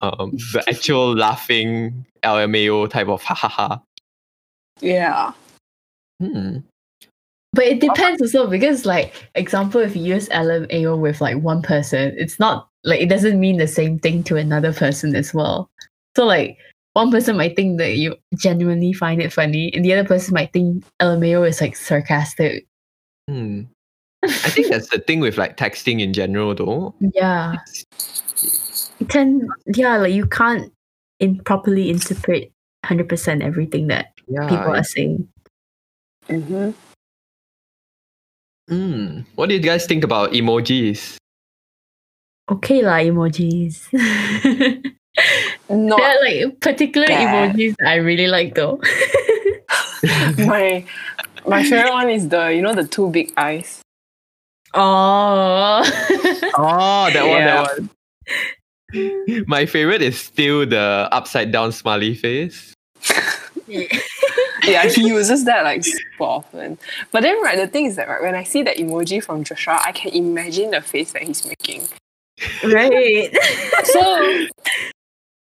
[0.00, 3.82] um the actual laughing lmao type of ha ha ha
[4.80, 5.32] yeah.
[6.20, 6.58] hmm.
[7.54, 12.14] But it depends also because, like, example, if you use LMAO with like one person,
[12.16, 15.70] it's not like it doesn't mean the same thing to another person as well.
[16.14, 16.58] So, like,
[16.92, 20.52] one person might think that you genuinely find it funny, and the other person might
[20.52, 22.66] think LMAO is like sarcastic.
[23.28, 23.62] Hmm.
[24.24, 27.54] i think that's the thing with like texting in general though Yeah,
[29.00, 29.48] it can.
[29.66, 30.72] Yeah, like you can't
[31.20, 32.50] in properly interpret
[32.84, 35.28] hundred percent everything that yeah people are saying.
[36.28, 36.70] Mm-hmm.
[38.68, 39.20] Hmm.
[39.34, 41.16] what do you guys think about emojis
[42.48, 43.92] Okay, lah, emojis.
[45.68, 47.52] Not there are like particular bad.
[47.52, 48.80] emojis I really like though.
[50.48, 50.80] my
[51.44, 53.82] my favorite one is the you know the two big eyes.
[54.72, 55.84] Oh.
[56.56, 57.46] oh that one Yeah.
[57.46, 57.90] that one
[59.46, 62.72] my favorite is still the upside down smiley face
[63.68, 66.78] Yeah, he uses that like super often.
[67.10, 69.80] But then right, the thing is that right, when I see that emoji from Joshua,
[69.84, 71.88] I can imagine the face that he's making.
[72.64, 73.30] right.
[73.84, 74.46] So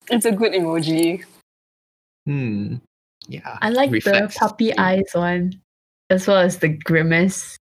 [0.10, 1.24] it's a good emoji.
[2.26, 2.76] hmm
[3.28, 4.34] yeah I like Reflex.
[4.34, 5.54] the puppy eyes one,
[6.10, 7.58] as well as the grimace.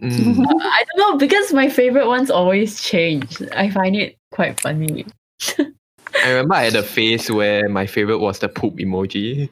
[0.00, 0.40] Hmm.
[0.60, 3.40] I don't know because my favorite ones always change.
[3.52, 5.06] I find it quite funny.
[5.58, 9.48] I remember I had a phase where my favorite was the poop emoji.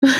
[0.00, 0.10] No,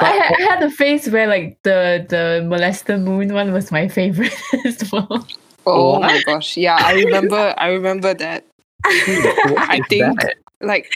[0.00, 3.88] I, had, I had a phase where like the the molester moon one was my
[3.88, 4.34] favorite
[4.64, 5.26] as well.
[5.66, 6.02] Oh What?
[6.02, 6.56] my gosh.
[6.56, 8.46] Yeah, I remember I remember that.
[8.84, 10.18] I think
[10.60, 10.90] like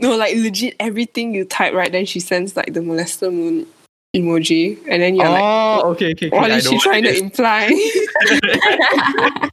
[0.00, 3.66] no, like legit everything you type right, then she sends like the molester moon
[4.14, 4.78] emoji.
[4.88, 6.28] And then you're like, oh, okay, okay.
[6.28, 6.36] okay.
[6.36, 7.20] what I is she trying to is.
[7.20, 7.70] imply?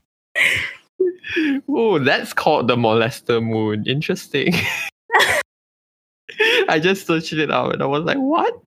[1.68, 3.84] oh, that's called the molester moon.
[3.86, 4.54] Interesting.
[6.68, 8.54] I just searched it out and I was like, what?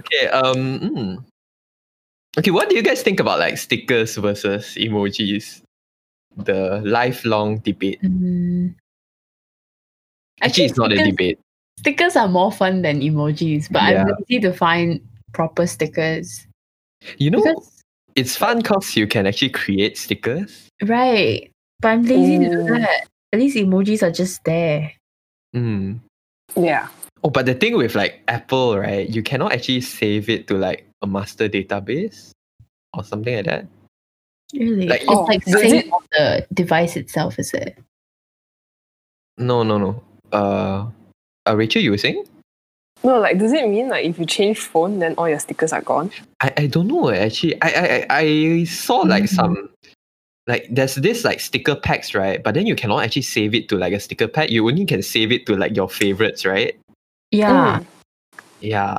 [0.00, 1.24] Okay, um, mm.
[2.38, 2.50] okay.
[2.50, 5.62] What do you guys think about like stickers versus emojis?
[6.36, 8.00] The lifelong debate.
[8.02, 8.74] Mm.
[10.42, 11.38] Actually, it's not a debate.
[11.78, 14.02] Stickers are more fun than emojis, but Yeah.
[14.04, 15.00] I'm lazy to find
[15.32, 16.46] proper stickers.
[17.18, 17.82] You know, Because
[18.14, 20.68] it's fun because you can actually create stickers.
[20.82, 21.50] right,
[21.80, 22.80] but I'm lazy to do Mm.
[22.80, 23.08] that.
[23.32, 24.92] At least emojis are just there.
[25.54, 26.00] Mm.
[26.56, 26.88] Yeah.
[27.22, 29.08] Oh, but the thing with like Apple, right?
[29.08, 32.30] You cannot actually save it to like a master database
[32.94, 33.66] or something like that.
[34.54, 37.76] Really, Like- it's Oh, like does saved it- on the device itself, is it?
[39.38, 40.02] No, no, no.
[40.32, 40.86] Uh,
[41.48, 42.24] uh Rachel, you were saying?
[43.02, 45.80] No, like does it mean like if you change phone then all your stickers are
[45.80, 46.10] gone?
[46.40, 47.56] I, I don't know eh, actually.
[47.62, 49.28] I I I I saw like Mhm.
[49.28, 49.69] some
[50.46, 52.42] like there's this like sticker packs, right?
[52.42, 54.50] But then you cannot actually save it to like a sticker pack.
[54.50, 56.78] You only can save it to like your favorites, right?
[57.30, 57.80] Yeah.
[57.80, 57.86] Mm.
[58.60, 58.98] Yeah.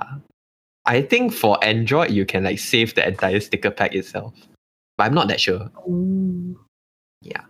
[0.85, 4.33] I think for Android you can like save the entire sticker pack itself.
[4.97, 5.69] But I'm not that sure.
[5.87, 6.59] Ooh.
[7.21, 7.41] Yeah.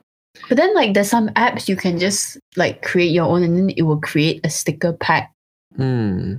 [0.48, 3.70] But then like there's some apps you can just like create your own and then
[3.76, 5.32] it will create a sticker pack.
[5.76, 6.36] Hmm.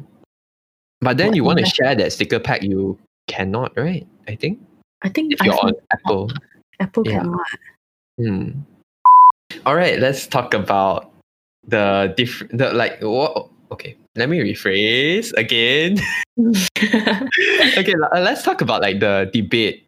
[1.01, 4.07] But then What you want to share that sticker pack, you cannot, right?
[4.29, 4.61] I think
[5.03, 6.31] I think if you're on iPhone- Apple.
[6.83, 7.19] Apple Yeah.
[7.21, 7.47] cannot.
[8.19, 8.51] Hmm.
[9.65, 11.13] All right, let's talk about
[11.67, 13.49] the different, the like what.
[13.71, 15.97] Okay, let me rephrase again.
[17.79, 19.87] okay, let's talk about like the debate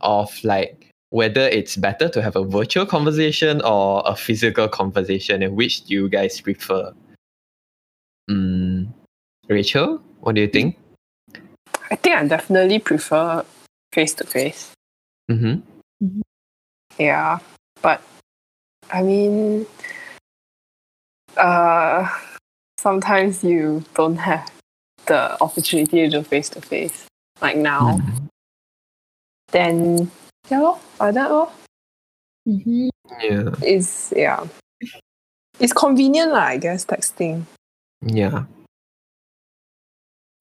[0.00, 5.56] of like whether it's better to have a virtual conversation or a physical conversation, and
[5.56, 6.92] which do you guys prefer?
[8.30, 8.92] Mm,
[9.48, 10.78] Rachel, what do you think?
[11.90, 13.44] I think I definitely prefer
[13.92, 14.72] face to face.
[15.30, 15.62] Mm-hmm.
[16.98, 17.38] Yeah.
[17.82, 18.02] But
[18.90, 19.66] I mean
[21.36, 22.08] uh
[22.78, 24.50] sometimes you don't have
[25.06, 27.06] the opportunity to do face to face.
[27.40, 27.98] Like now.
[27.98, 28.26] Mm-hmm.
[29.52, 30.10] Then
[30.48, 31.50] yeah lor, like that lor.
[32.48, 32.88] Mm-hmm.
[33.20, 33.54] Yeah.
[33.62, 34.46] Is yeah.
[35.58, 37.46] It's convenient lah, I guess, texting.
[38.04, 38.44] Yeah.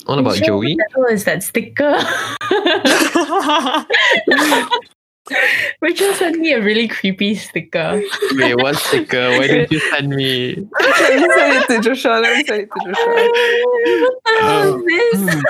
[0.05, 0.75] What about Joey?
[0.75, 1.95] What the hell is that sticker?
[5.81, 8.01] Rachel sent me a really creepy sticker.
[8.33, 9.29] Wait, what sticker?
[9.31, 10.55] Why did you send me?
[10.79, 12.19] Let me send it to Joshua.
[12.21, 13.29] Let me send it to Joshua.
[14.01, 15.41] What the hell is this?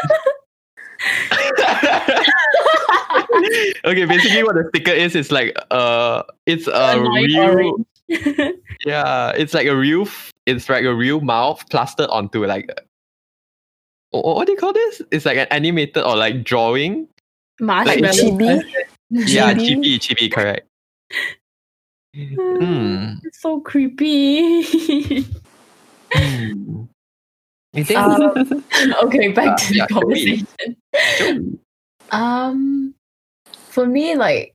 [3.85, 7.85] okay, basically what the sticker is is like uh it's a Annoying real
[8.85, 10.07] yeah, it's like a real
[10.45, 12.69] it's like a real mouth plastered onto like
[14.11, 15.01] wh- wh- what do you call this?
[15.11, 17.07] It's like an animated or like drawing.
[17.59, 18.11] Marshmallow.
[18.11, 18.63] chibi?
[19.09, 19.99] Yeah, Chibi?
[19.99, 20.67] chibi, chibi, correct.
[22.15, 23.15] Hmm.
[23.23, 24.63] It's so creepy.
[27.73, 28.63] think Um,
[29.03, 31.59] okay, back Uh, to the yeah, conversation.
[32.11, 32.93] Um,
[33.53, 34.53] for me, like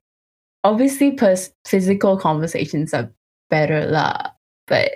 [0.63, 3.11] obviously, pers- physical conversations are
[3.49, 4.31] better lah,
[4.67, 4.91] but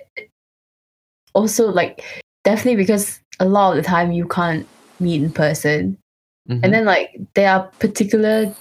[1.33, 2.03] also like
[2.43, 4.65] definitely because a lot of the time you can't
[4.99, 5.97] meet in person,
[6.49, 6.61] Mhm.
[6.63, 8.53] and then like there are particular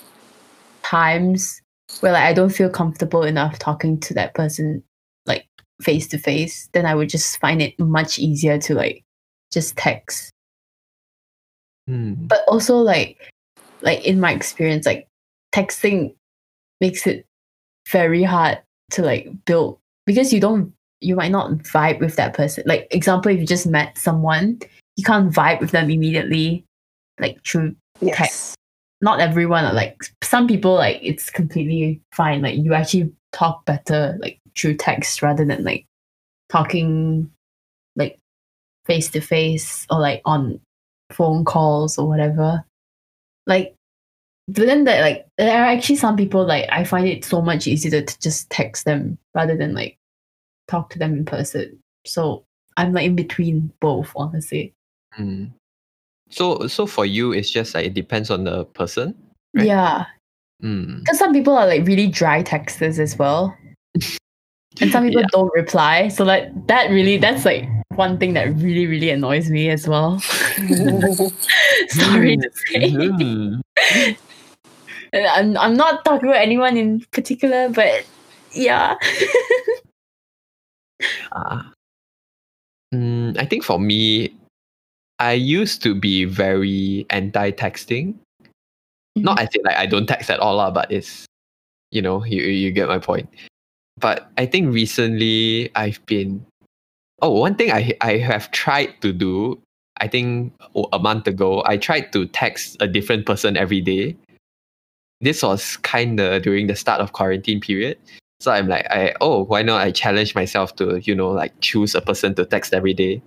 [0.84, 1.60] times
[2.00, 4.82] where like I don't feel comfortable enough talking to that person
[5.26, 5.46] like
[5.82, 6.68] face to face.
[6.72, 9.02] Then I would just find it much easier to like
[9.52, 10.30] just text
[11.86, 12.14] Hmm.
[12.14, 13.30] but also like
[13.82, 15.06] like in my experience like
[15.54, 16.14] texting
[16.80, 17.26] makes it
[17.92, 18.58] very hard
[18.92, 23.30] to like build because you don't you might not vibe with that person like example
[23.30, 24.58] if you just met someone
[24.96, 26.64] you can't vibe with them immediately
[27.20, 28.54] like through Yes.
[29.04, 34.40] Not everyone like some people like it's completely fine like you actually talk better like
[34.56, 35.84] through text rather than like
[36.48, 37.30] talking
[37.96, 38.18] like
[38.86, 40.58] face to face or like on
[41.12, 42.64] phone calls or whatever.
[43.46, 43.74] Like
[44.48, 47.66] but then that like there are actually some people like i find it so much
[47.66, 49.98] easier to just text them rather than like
[50.68, 51.78] talk to them in person.
[52.06, 52.44] So
[52.78, 54.72] i'm like in between both honestly.
[55.12, 55.46] Hmm.
[56.30, 59.14] So so for you it's just like it depends on the person.
[59.54, 59.66] Right.
[59.66, 60.04] yeah
[60.62, 61.00] Hmm.
[61.00, 63.54] Because some people are like really dry texters as well.
[64.80, 65.28] And some people Yeah.
[65.30, 66.08] don't reply.
[66.08, 70.18] So like that really that's like one thing that really, really annoys me as well.
[71.90, 72.90] Sorry to say.
[72.90, 73.54] Hmm.
[75.14, 78.04] I'm I'm not talking about anyone in particular, but
[78.52, 78.96] yeah.
[81.32, 81.70] Ah.
[82.94, 84.34] Mm, I think for me,
[85.18, 88.14] I used to be very anti-texting.
[89.16, 89.46] Not mm-hmm.
[89.46, 91.26] as in like I don't text at all, lah, but it's
[91.90, 93.28] you know, you you get my point.
[93.98, 96.44] But I think recently I've been
[97.22, 99.60] oh one thing I I have tried to do,
[100.00, 100.52] I think
[100.92, 104.16] a month ago, I tried to text a different person every day.
[105.20, 107.98] This was kinda during the start of quarantine period.
[108.40, 111.94] So I'm like, I oh, why not I challenge myself to, you know, like choose
[111.94, 113.22] a person to text every day.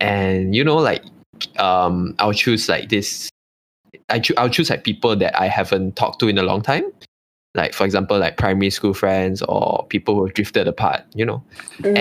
[0.00, 1.04] And you know, like
[1.58, 3.30] um I'll choose like this
[4.08, 6.84] I choo- I'll choose like people that I haven't talked to in a long time.
[7.54, 11.42] Like for example, like primary school friends or people who have drifted apart, you know.
[11.80, 11.98] Mm.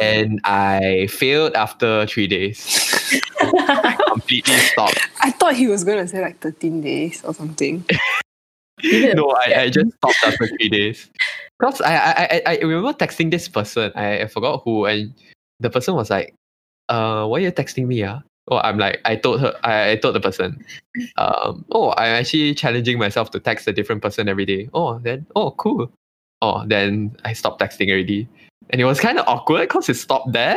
[0.00, 2.60] And I failed after three days.
[4.08, 5.00] Completely stopped.
[5.20, 7.84] I thought he was gonna say like 13 days or something.
[9.14, 11.10] no, I, I just stopped after three days.
[11.58, 13.92] Because I, I, I, I remember texting this person.
[13.94, 15.12] I, I forgot who, and
[15.58, 16.34] the person was like,
[16.90, 18.04] uh, why are you texting me?
[18.04, 18.20] Ah?
[18.48, 20.64] Oh, I'm like, I told her, I, I told the person,
[21.16, 24.68] um, oh, I'm actually challenging myself to text a different person every day.
[24.74, 25.90] Oh, then, oh, cool.
[26.42, 28.28] Oh, then I stopped texting already.
[28.70, 30.56] And it was kind of awkward because it stopped there.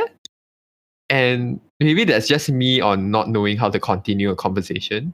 [1.09, 5.13] And maybe that's just me on not knowing how to continue a conversation.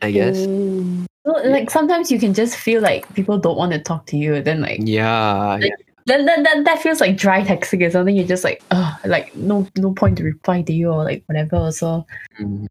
[0.00, 0.38] I guess.
[0.38, 1.06] Mm.
[1.24, 4.42] Well, like sometimes you can just feel like people don't want to talk to you.
[4.42, 5.76] Then like Yeah, yeah.
[6.06, 8.16] Then that, that, that feels like dry texting or something.
[8.16, 11.70] You're just like, oh, like no no point to reply to you or like whatever.
[11.72, 12.06] So
[12.40, 12.66] Mm.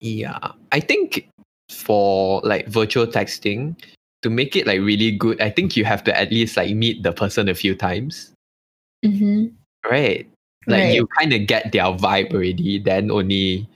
[0.00, 0.38] Yeah,
[0.72, 1.28] I think
[1.70, 3.76] for like virtual texting,
[4.22, 7.02] to make it like really good, I think you have to at least like meet
[7.02, 8.32] the person a few times,
[9.04, 9.48] mm-hmm.
[9.90, 10.26] right?
[10.66, 10.94] Like Right.
[10.94, 13.68] you kind of get their vibe already, then only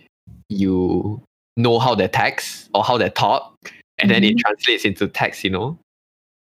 [0.48, 1.20] you
[1.56, 3.54] know how they text or how they talk,
[3.98, 4.40] and then it Mhm.
[4.40, 5.44] translates into text.
[5.44, 5.78] You know,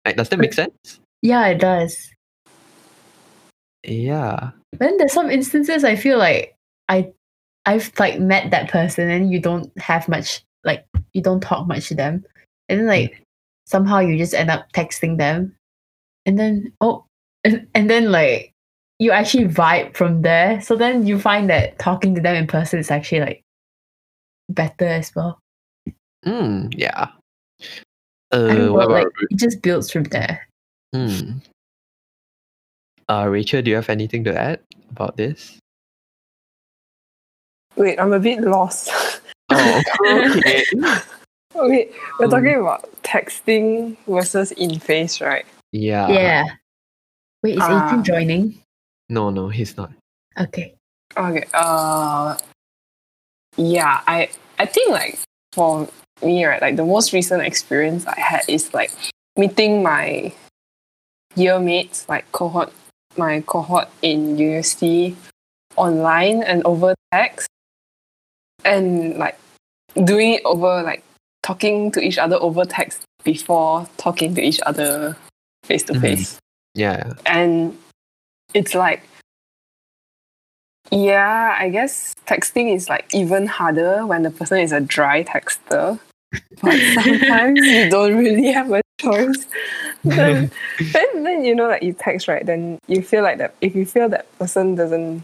[0.04, 1.00] like does that make sense?
[1.22, 2.10] Yeah, it does.
[3.84, 4.50] Yeah.
[4.72, 6.56] Then there's some instances I feel like
[6.88, 7.12] I
[7.64, 11.88] I've like met that person and you don't have much like you don't talk much
[11.88, 12.24] to them.
[12.68, 13.22] And then like
[13.66, 15.54] somehow you just end up texting them.
[16.26, 17.04] And then oh
[17.44, 18.52] and, and then like
[18.98, 20.60] you actually vibe from there.
[20.60, 23.42] So then you find that talking to them in person is actually like
[24.48, 25.38] better as well.
[26.24, 27.08] Mm, yeah.
[28.30, 30.48] Uh, don't know, what like it just builds from there.
[30.92, 31.38] Hmm.
[33.08, 35.58] Uh, Rachel, do you have anything to add about this?
[37.76, 38.90] Wait, I'm a bit lost.
[39.50, 40.64] Oh, okay.
[41.54, 45.44] Wait, we're Um, talking about texting versus in face, right?
[45.72, 46.08] yeah.
[46.08, 46.44] yeah.
[47.42, 47.62] Wait, is.
[47.62, 48.58] Adrian joining?
[49.08, 49.92] No, no, he's not.
[50.38, 50.74] Okay.
[51.16, 51.44] Okay.
[51.52, 52.38] Uh,
[53.56, 54.00] yeah.
[54.06, 55.18] I I think like
[55.52, 55.88] for
[56.22, 58.90] me, right, like the most recent experience I had is like
[59.36, 60.32] meeting my
[61.36, 62.72] year mates, like cohort,
[63.16, 65.16] my cohort in university,
[65.76, 67.48] online and over text,
[68.64, 69.38] and like
[70.04, 71.02] doing it over like
[71.42, 75.16] talking to each other over text before talking to each other
[75.64, 76.38] face to face
[76.74, 77.12] Yeah.
[77.26, 77.76] and
[78.54, 79.02] it's like
[80.90, 85.98] yeah i guess texting is like even harder when the person is a dry texter
[86.62, 89.46] but sometimes you don't really have a choice
[90.04, 90.50] then,
[90.92, 93.84] then then you know like you text right then you feel like that if you
[93.84, 95.22] feel that person doesn't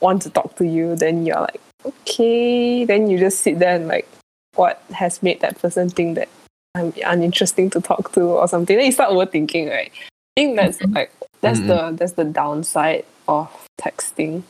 [0.00, 2.84] want to talk to you then you're like okay.
[2.84, 4.06] Then you just sit there and like
[4.54, 6.28] what has made that person think that
[6.74, 8.76] i'm uninteresting to talk to or something?
[8.76, 9.90] Then you start overthinking right?
[9.92, 10.94] I think that's Mhm.
[10.94, 11.66] like that's Mhm.
[11.66, 13.50] the that's the downside of
[13.80, 14.42] texting.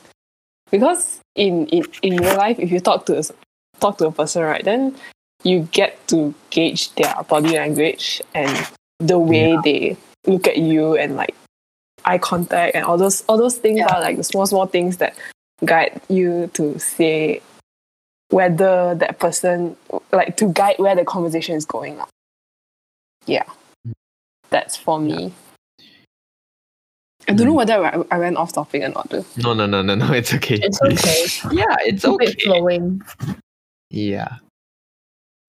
[0.71, 3.23] Because in, in in real life if you talk to a,
[3.79, 4.95] talk to a person right then
[5.43, 8.67] you get to gauge their body language and
[8.99, 11.35] the way they look at you and like
[12.05, 13.93] eye contact and all those all those things Yeah.
[13.93, 15.15] are like the small small things that
[15.65, 17.41] guide you to say
[18.29, 19.75] whether that person
[20.11, 22.07] like to guide where the conversation is going on.
[23.25, 23.43] Yeah.
[24.49, 25.33] That's for me.
[27.27, 27.57] I don't know Mm.
[27.57, 29.25] whether I, I went off topic or not though.
[29.37, 30.11] No, no, no, no, no.
[30.13, 30.59] It's okay.
[30.61, 31.25] It's okay.
[31.55, 32.25] yeah, it's okay.
[32.25, 33.01] it flowing.
[33.89, 34.37] Yeah.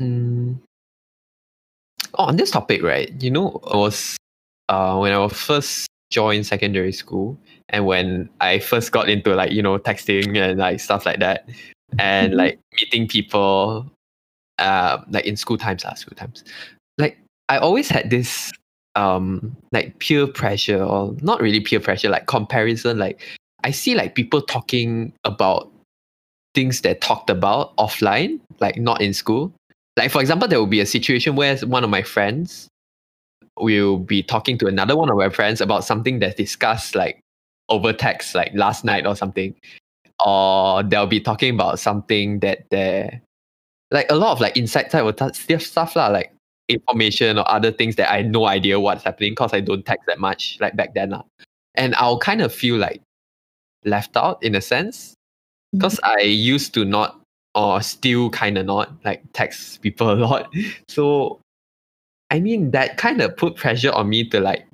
[0.00, 0.58] Mm.
[2.14, 3.10] Oh, on this topic, right?
[3.22, 4.16] You know, I was
[4.68, 7.38] uh when I was first joined secondary school
[7.70, 11.48] and when I first got into like, you know, texting and like stuff like that
[11.98, 12.36] and Mhm.
[12.36, 13.90] like meeting people
[14.58, 16.44] um like in school times, ah, school times.
[16.98, 18.52] Like I always had this
[18.94, 22.98] um like peer pressure or not really peer pressure, like comparison.
[22.98, 23.22] Like
[23.64, 25.70] I see like people talking about
[26.54, 29.52] things they talked about offline, like not in school.
[29.96, 32.68] Like for example, there will be a situation where one of my friends
[33.58, 37.20] will be talking to another one of my friends about something that's discussed like
[37.68, 39.54] over text, like last night or something.
[40.24, 43.20] Or they'll be talking about something that they
[43.90, 46.32] like a lot of like inside type of t- stuff lah, like
[46.68, 50.06] information or other things that I had no idea what's happening because I don't text
[50.06, 51.10] that much like back then.
[51.10, 51.22] lah.
[51.74, 53.02] And I'll kind of feel like
[53.84, 55.14] left out in a sense
[55.72, 56.18] because mm-hmm.
[56.18, 57.20] I used to not
[57.54, 60.52] or still kind of not like text people a lot.
[60.88, 61.40] So,
[62.30, 64.66] I mean, that kind of put pressure on me to like,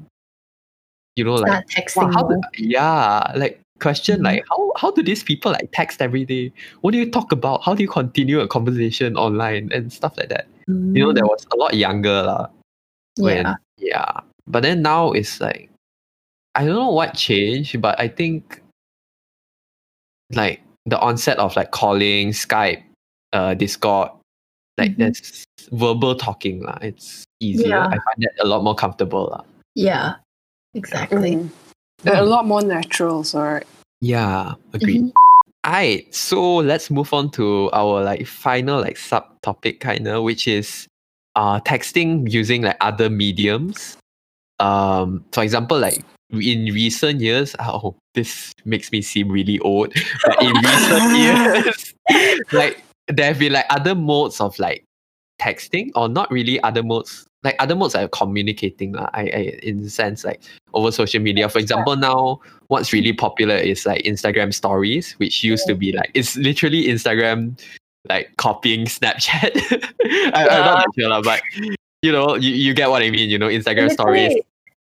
[1.16, 4.24] you know, like, texting wow, do, yeah, like question Mhm.
[4.24, 6.52] like how how do these people like text every day?
[6.82, 7.62] What do you talk about?
[7.64, 10.46] How do you continue a conversation online and stuff like that?
[10.68, 12.48] You know, there was a lot younger lah
[13.18, 13.56] when Mm.
[13.78, 13.88] yeah.
[13.96, 14.20] yeah.
[14.46, 15.70] But then now it's like
[16.54, 18.62] I don't know what changed, but I think
[20.32, 22.82] like the onset of like calling, Skype,
[23.32, 24.10] uh, Discord,
[24.78, 24.96] like Mhm.
[24.98, 26.78] there's verbal talking lah.
[26.80, 27.68] It's easier.
[27.76, 27.86] Yeah.
[27.86, 29.44] I find that a lot more comfortable lah.
[29.74, 30.16] Yeah.
[30.74, 31.36] Exactly.
[31.36, 31.50] Mm.
[32.02, 33.66] They're a lot more natural, so right?
[34.00, 35.02] Yeah, agreed.
[35.02, 35.12] Mhm.
[35.66, 40.86] Alright, so let's move on to our like final like subtopic kinda, which is
[41.36, 43.98] uh texting using like other mediums.
[44.58, 46.00] Um, for example, like
[46.32, 49.92] in recent years, oh, this makes me seem really old.
[50.24, 51.94] But in recent years,
[52.52, 54.84] like there have been like other modes of like
[55.40, 57.26] texting, or not really other modes.
[57.42, 59.08] Like other modes are communicating, lah.
[59.14, 60.42] I, I in the sense like
[60.74, 61.48] over social media.
[61.48, 66.10] For example, now what's really popular is like Instagram stories, which used to be like
[66.14, 67.58] it's literally Instagram
[68.08, 69.56] like copying Snapchat.
[70.34, 71.42] I, I'm not sure, but
[72.02, 74.34] you know, you, you get what I mean, you know, Instagram stories.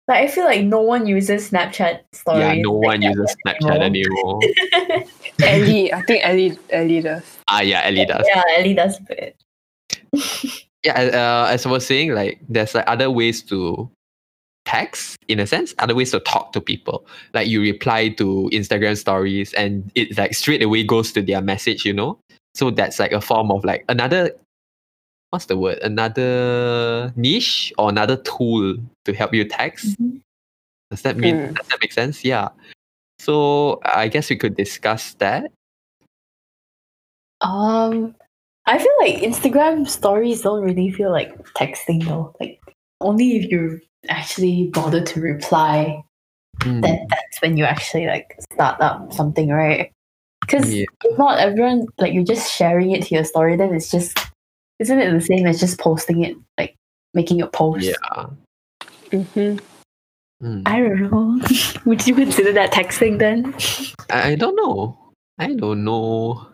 [0.08, 2.40] Literally, Like I feel like no one uses Snapchat stories.
[2.42, 4.40] Yeah, no like one uses Snapchat anymore.
[4.44, 5.04] anymore.
[5.44, 7.38] Ellie, I think Ellie, Ellie does.
[7.48, 8.26] ah, yeah, Ellie does.
[8.28, 9.36] yeah, Ellie does a bit.
[10.86, 13.90] Yeah, uh, as I was saying, like there's like other ways to
[14.66, 17.06] text in a sense, other ways to talk to people.
[17.34, 21.86] Like you reply to Instagram stories and it like straight away goes to their message,
[21.86, 22.20] you know?
[22.54, 24.32] So that's like a form of like another
[25.34, 25.80] what's the word?
[25.82, 30.00] Another niche or another tool to help you text.
[30.00, 30.22] Mhm.
[30.92, 31.56] Does that mean Mm.
[31.58, 32.24] does that make sense?
[32.24, 32.50] Yeah.
[33.18, 35.52] So I guess we could discuss that.
[37.42, 38.16] Um,
[38.68, 42.36] I feel like Instagram stories don't really feel like texting though.
[42.40, 42.62] Like
[43.02, 46.04] only if you actually bother to reply,
[46.62, 49.92] Mm, then that's when you actually like start up something, right?
[50.42, 50.86] Because Yeah.
[51.04, 53.58] if not, everyone like you're just sharing it to your story.
[53.58, 54.14] Then it's just
[54.80, 56.76] isn't it the same as just posting it, like
[57.14, 57.86] making a post?
[57.86, 58.28] yeah.
[59.12, 59.58] Mm-hmm.
[60.44, 60.64] Mm.
[60.66, 61.40] I don't know.
[61.86, 63.56] Would you consider that texting then?
[64.10, 64.98] I, I don't know.
[65.40, 66.48] I don't know.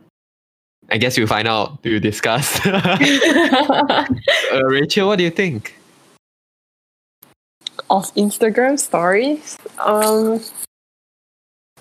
[0.91, 1.83] I guess we'll find out.
[1.83, 2.65] We'll discuss.
[2.65, 4.05] uh,
[4.63, 5.75] Rachel, what do you think?
[7.89, 10.41] Of Instagram stories, um,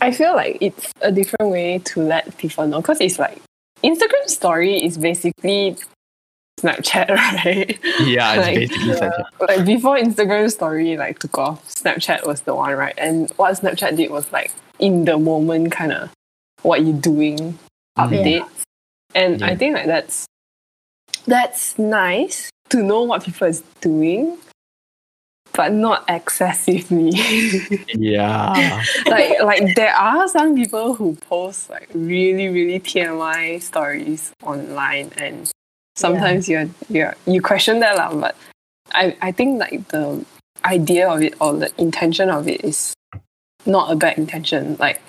[0.01, 3.43] I feel like it's a different way to let people know because it's like
[3.82, 5.76] Instagram story is basically
[6.61, 7.09] Snapchat,
[7.45, 7.79] right?
[8.01, 12.43] Yeah, it's Like, basically such a- like before Instagram story like took off, Snapchat was
[12.43, 12.95] the one, right?
[12.99, 16.11] And what Snapchat did was like in the moment kind of
[16.63, 18.01] what you're doing mm-hmm.
[18.03, 18.63] updates.
[19.15, 20.27] And I think like that's
[21.27, 24.39] that's nice to know what people is doing,
[25.53, 27.11] but not excessively.
[27.95, 28.83] yeah.
[29.07, 35.51] like like there are some people who post like really really TMI stories online and
[35.99, 38.35] sometimes you're you're you question that lah, but
[38.95, 40.25] I, I think like the
[40.65, 42.95] idea of it or the intention of it is
[43.67, 44.77] not a bad intention.
[44.79, 45.01] Like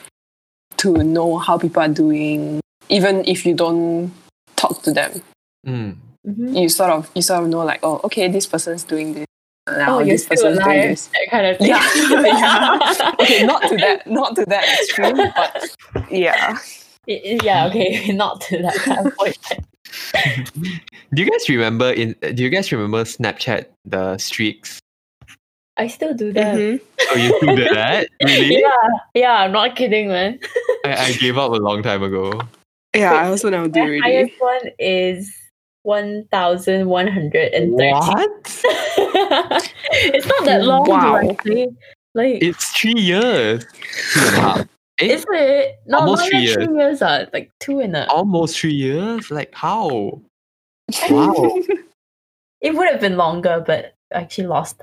[0.78, 2.60] to know how people are doing,
[2.90, 4.12] even if you don't
[4.56, 5.22] talk to them.
[5.68, 5.96] Mm.
[6.28, 6.52] Mhm.
[6.62, 9.26] You sort of you sort of know like, oh okay, this person's doing this.
[9.70, 11.08] Now Oh, this still person's doing this.
[11.14, 11.70] That kind of thing.
[11.70, 11.86] Yeah,
[12.26, 13.14] yeah.
[13.22, 15.52] Okay, not to that, not to that extreme, but
[16.12, 16.58] yeah.
[16.58, 19.38] I- I- yeah, okay, not to that kind of point.
[21.14, 24.80] Do you guys remember in do you guys remember Snapchat the streaks?
[25.78, 26.56] I still do that.
[26.56, 26.82] Mhm.
[27.12, 28.08] Oh you still did that?
[28.24, 28.60] Really?
[28.60, 30.40] Yeah, yeah, I'm not kidding, man.
[30.86, 32.40] I, I gave up a long time ago.
[32.96, 34.02] Yeah, I also never do The really.
[34.02, 35.34] highest one is
[35.84, 37.94] one thousand one hundred and thirty.
[37.94, 38.64] What?
[39.94, 41.30] it's not that long, though, Wow.
[41.30, 41.70] actually.
[42.14, 43.66] Like, It's three years.
[44.14, 44.60] Two and a half.
[45.00, 45.06] Eh?
[45.14, 45.80] is it?
[45.88, 47.02] No, Almost not three like three years.
[47.02, 48.10] Uh, like two and a.
[48.12, 49.32] Almost three years?
[49.32, 50.20] Like how?
[51.10, 51.60] Wow.
[52.62, 54.82] It would have been longer, but I actually lost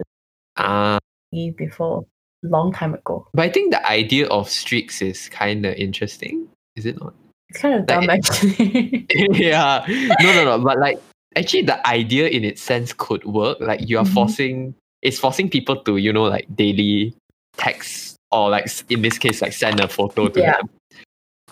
[0.56, 2.06] the before
[2.42, 3.28] long time ago.
[3.34, 6.48] but I think the idea of streaks is kind of interesting.
[6.76, 7.12] Is it not?
[7.50, 9.06] It's kind of dumb, Like- actually.
[9.32, 9.84] yeah.
[10.20, 10.64] No, no, no.
[10.64, 10.98] But like,
[11.36, 13.58] actually, the idea in its sense could work.
[13.60, 14.14] Like, you are Mhm.
[14.14, 17.14] forcing, it's forcing people to, you know, like daily
[17.58, 20.52] text or like in this case, like send a photo to Yeah.
[20.56, 20.70] them.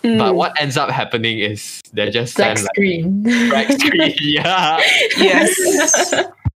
[0.05, 0.35] But Mm.
[0.35, 3.23] what ends up happening is they're just Black send like screen.
[3.49, 4.13] black screen.
[4.21, 4.79] yeah,
[5.17, 6.13] Yes.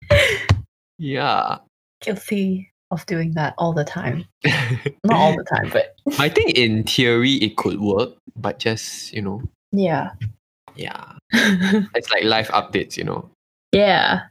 [0.97, 1.57] yeah.
[2.01, 4.25] Guilty of doing that all the time.
[5.03, 9.21] Not all the time, but I think in theory it could work, but just you
[9.21, 9.41] know,
[9.71, 10.11] yeah.
[10.75, 12.97] yeah, it's like live updates.
[12.97, 13.29] You know.
[13.71, 14.21] yeah.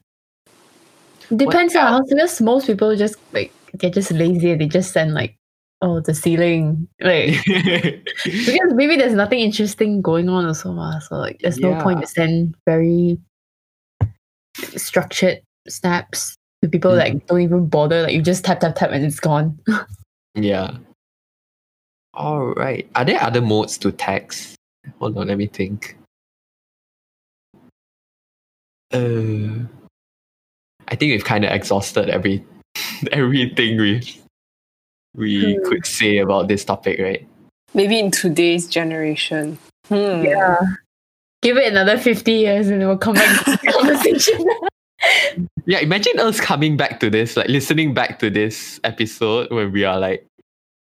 [1.34, 5.14] Depends on how because most people just like they're just lazy and they just send
[5.14, 5.34] like
[5.84, 7.36] oh the ceiling like
[8.24, 12.06] because maybe there's nothing interesting going on also ma, so like there's no point Yeah.
[12.06, 13.18] to send very
[14.76, 16.96] structured snaps to people Mm.
[16.96, 19.58] that don't even bother like you just tap tap tap and it's gone
[20.34, 20.78] Yeah.
[22.14, 22.88] All right.
[22.96, 24.56] Are there other modes to text?
[24.98, 25.96] Hold on, let me think.
[28.92, 29.62] Uh,
[30.88, 32.44] I think we've kind of exhausted every
[33.12, 34.00] everything we
[35.14, 35.68] we Hmm.
[35.68, 37.26] could say about this topic, right?
[37.74, 39.58] Maybe in today's generation.
[39.88, 40.24] Hmm.
[40.24, 40.56] yeah
[41.42, 44.38] give it another 50 years and it will come back to the conversation
[45.66, 49.84] Yeah, imagine us coming back to this, like listening back to this episode when we
[49.84, 50.24] are like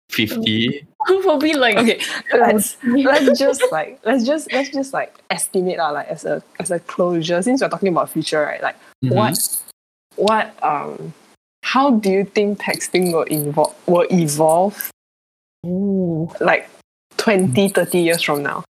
[0.09, 0.85] fifty.
[1.09, 2.01] we'll be like Okay,
[2.33, 6.71] let's let's just like let's just let's just like estimate uh, like as a as
[6.71, 8.75] a closure since we're talking about future right like
[9.05, 9.15] Mhm.
[9.15, 9.63] what
[10.17, 11.13] what um
[11.63, 14.91] how do you think texting will evolve will evolve
[15.65, 16.31] Ooh.
[16.39, 16.69] like
[17.17, 18.63] 20 30 years from now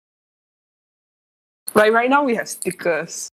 [1.74, 3.28] like right now we have stickers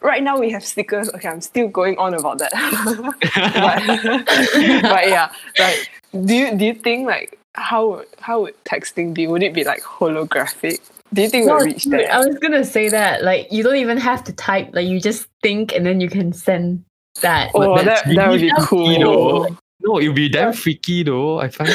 [0.00, 2.52] right now we have stickers okay i'm still going on about that
[3.54, 5.90] but, but yeah like
[6.24, 9.82] do you do you think like how how would texting be would it be like
[9.82, 10.80] holographic
[11.12, 12.12] do you think No, we'll reach that?
[12.12, 13.22] I was gonna say that.
[13.22, 14.70] Like, you don't even have to type.
[14.72, 16.84] Like, you just think, and then you can send
[17.20, 17.50] that.
[17.54, 21.38] Oh that, that's that would be cool You know, no, it'd be damn freaky though.
[21.40, 21.70] I find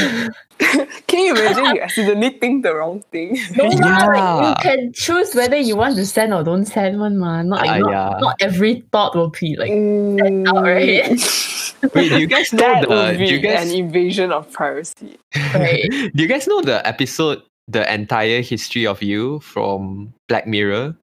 [1.07, 5.33] can you imagine you accidentally think the wrong thing No, lah, like, you can choose
[5.33, 7.49] whether you want to send or don't send one, man.
[7.49, 8.17] Not, like, Ah, not, yeah.
[8.19, 9.71] not every thought will be like.
[9.71, 11.17] Mm, out, right?
[11.95, 12.89] Wait, do you guys know that the?
[12.89, 15.17] would Do you guys an invasion of privacy
[15.55, 15.89] Right.
[15.89, 20.95] do you guys know the episode, the entire history of you from Black Mirror?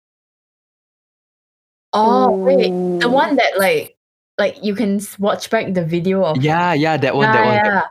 [1.93, 2.68] Oh wait,
[3.01, 3.97] the one that like
[4.39, 7.45] like you can s- watch back the video of Yeah, yeah, that one, yeah, that
[7.45, 7.55] one.
[7.57, 7.82] that yeah.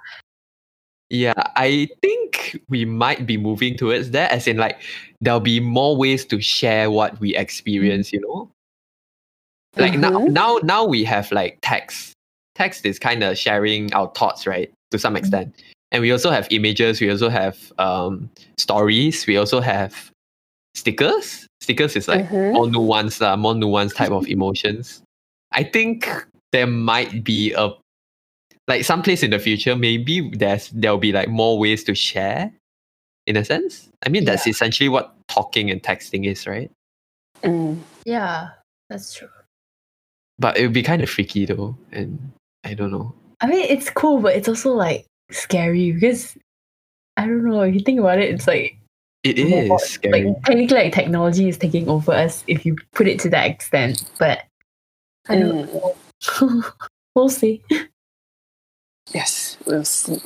[1.10, 4.82] Yeah, I think we might be moving towards that, as in like
[5.22, 8.52] there'll be more ways to share what we experience, you know?
[9.78, 10.30] Like now Mhm.
[10.34, 12.14] now now we have like text.
[12.56, 14.72] Text is kind of sharing our thoughts, right?
[14.92, 15.56] To some extent.
[15.92, 20.12] And we also have images, we also have um stories, we also have
[20.76, 21.48] stickers.
[21.62, 22.54] Stickers is like Mhm.
[22.54, 25.02] more nuanced, uh, more nuanced type of emotions.
[25.54, 26.10] I think
[26.58, 27.70] there might be a
[28.68, 32.52] like someplace in the future, maybe there's there'll be like more ways to share,
[33.28, 33.88] in a sense.
[34.04, 36.72] I mean, that's essentially what talking and texting is, right?
[37.44, 37.78] Mm.
[38.06, 38.50] Yeah,
[38.90, 39.30] that's true.
[40.40, 42.18] But it would be kind of freaky though, and
[42.66, 43.14] I don't know.
[43.40, 46.36] I mean, it's cool, but it's also like scary because
[47.18, 47.62] I don't know.
[47.62, 48.78] If you think about it, it's like
[49.24, 50.26] it is more- is scary.
[50.26, 54.04] like technically like technology is taking over us if you put it to that extent.
[54.18, 54.44] But
[55.30, 55.74] I don't Mm.
[55.74, 55.96] know.
[57.16, 57.64] we'll see.
[59.14, 60.22] Yes, we'll see.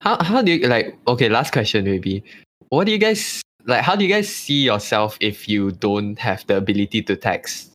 [0.00, 0.98] How how do you like?
[1.06, 2.24] Okay, last question maybe.
[2.70, 3.82] What do you guys like?
[3.82, 7.72] How do you guys see yourself if you don't have the ability to text?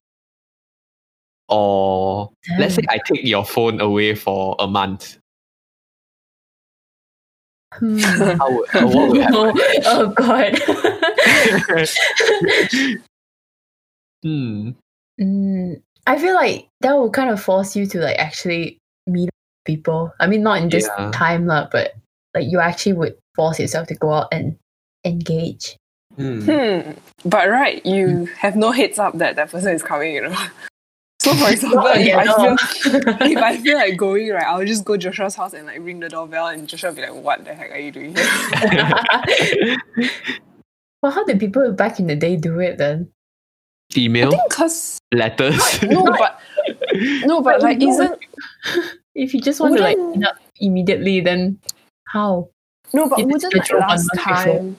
[1.50, 5.18] Or let's say I take your phone away for a month.
[7.74, 8.00] Hmm.
[8.00, 9.54] How would, what would happen?
[9.86, 10.60] oh god.
[14.24, 14.72] hmm.
[15.20, 19.30] Mm, I feel like that will kind of force you to like actually meet
[19.66, 20.12] people.
[20.20, 21.12] I mean, not in this Yeah.
[21.14, 21.94] time lah, but
[22.34, 24.58] like you actually would force yourself to go out and
[25.06, 25.76] engage.
[26.16, 26.42] Hmm.
[26.42, 26.92] Hmm.
[27.26, 30.36] But right, you have no heads up that that person is coming, you know.
[31.20, 32.56] So for example, if yet, I no.
[32.56, 32.56] feel
[33.28, 36.08] if I feel like going right, I'll just go Joshua's house and like ring the
[36.08, 39.78] doorbell and Joshua will be like, What the heck are you doing here?
[41.02, 43.10] well, how did people back in the day do it then?
[43.96, 45.82] I Email, think cause letters.
[45.84, 46.40] no but
[47.26, 48.20] no but like isn't
[49.16, 51.60] If you just want to like Wouldn't- up immediately, then
[52.08, 52.50] how?
[52.94, 54.34] no but If wouldn't like last month before.
[54.36, 54.78] time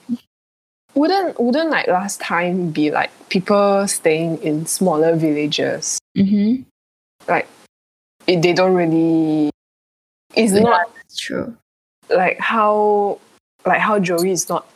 [0.95, 5.99] wouldn't wouldn't like last time be like people staying in smaller villages?
[6.17, 6.63] Mm-hmm.
[7.27, 7.47] Like
[8.27, 9.49] it, they don't really
[10.35, 10.61] it's Yeah.
[10.61, 11.57] not true.
[12.09, 13.19] like how
[13.65, 14.67] like how Joey is not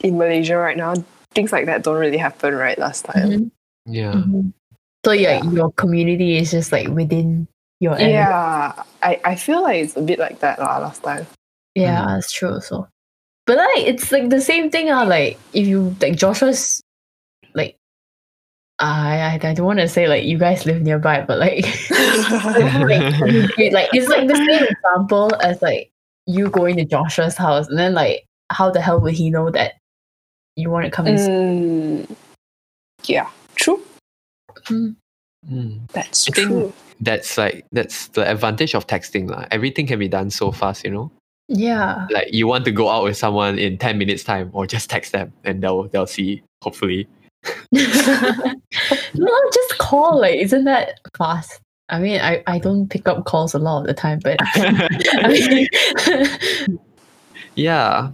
[0.00, 0.94] in Malaysia right now.
[1.34, 3.30] Things like that don't really happen right last time.
[3.30, 3.50] Mhm.
[3.86, 4.12] Yeah.
[4.14, 4.52] Mhm.
[5.04, 7.46] So yeah, your community is just like within
[7.80, 8.24] your area.
[8.24, 11.26] Yeah, I, I feel like it's a bit like that lah last time.
[11.74, 12.06] Yeah, Mm.
[12.16, 12.88] that's true also.
[13.46, 16.80] But like it's like the same thing, uh, like if you like Joshua's
[17.54, 17.76] like
[18.78, 21.60] I I, I don't want to say like you guys live nearby, but like,
[21.90, 23.04] like,
[23.58, 25.90] you- like it's like the same example as like
[26.26, 29.74] you going to Joshua's house and then like how the hell would he know that
[30.56, 32.16] you want to come and Mm,
[33.04, 33.80] yeah, true.
[34.68, 34.96] him?
[35.48, 35.78] Hmm.
[35.92, 36.72] That's I think- true.
[37.00, 39.46] That's like that's the advantage of texting, lah.
[39.50, 41.10] Everything can be done so fast, you know.
[41.48, 42.06] Yeah.
[42.08, 45.12] Like you want to go out with someone in ten minutes time, or just text
[45.12, 46.42] them and they'll they'll see.
[46.62, 47.06] Hopefully,
[47.72, 47.82] no,
[49.52, 50.20] just call.
[50.20, 51.60] Like, isn't that fast?
[51.90, 55.28] I mean, I, I don't pick up calls a lot of the time, but I
[55.28, 56.78] mean,
[57.56, 58.10] yeah.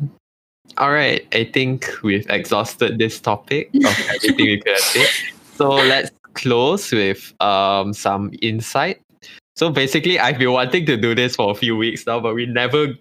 [0.80, 5.08] All right, I think we've exhausted this topic of everything we could have said.
[5.54, 9.02] So let's close with um some insight.
[9.56, 12.46] So basically, I've been wanting to do this for a few weeks now, but we
[12.46, 12.94] never,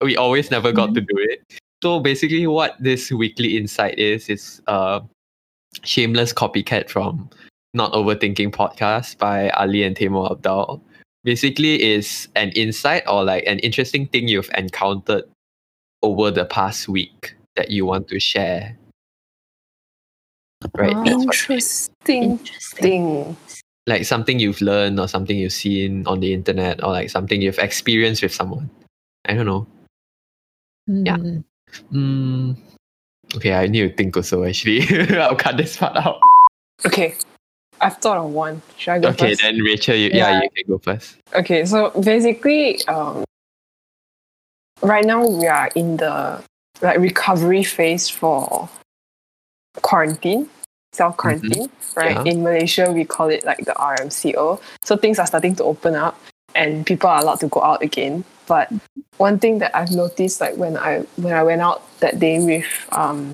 [0.00, 1.60] we always never got to do it.
[1.82, 5.00] So basically, what this weekly insight is is uh,
[5.84, 7.28] shameless copycat from
[7.74, 10.80] Not Overthinking podcast by Ali and Taimur Abdaal.
[11.22, 15.24] Basically, is an insight or like an interesting thing you've encountered
[16.02, 18.76] over the past week that you want to share.
[20.74, 21.04] Right, Oh.
[21.24, 21.90] that's what it is.
[22.06, 23.36] Interesting interesting.
[23.86, 27.58] like something you've learned or something you've seen on the internet or like something you've
[27.58, 28.68] experienced with someone.
[29.26, 29.66] I don't know.
[30.86, 31.16] Yeah.
[31.16, 31.44] Mm.
[31.92, 32.56] Mm,
[33.36, 34.82] okay, I need to think also actually.
[35.18, 36.20] I'll cut this part out.
[36.86, 37.14] Okay,
[37.80, 38.62] I've thought of one.
[38.76, 39.42] Should I go Okay, first?
[39.42, 40.30] then Rachel, you, yeah.
[40.30, 40.40] Yeah.
[40.42, 41.16] you can go first.
[41.34, 43.24] Okay, so basically, um,
[44.82, 46.42] right now we are in the
[46.82, 48.68] like recovery phase for
[49.82, 50.48] quarantine,
[50.92, 52.16] self quarantine, right?
[52.26, 52.32] Yeah.
[52.32, 54.60] In Malaysia, we call it like the RMCO.
[54.82, 56.20] So things are starting to open up,
[56.54, 58.24] and people are allowed to go out again.
[58.46, 58.72] But
[59.16, 62.66] one thing that I've noticed, like when I when I went out that day with
[62.92, 63.32] um,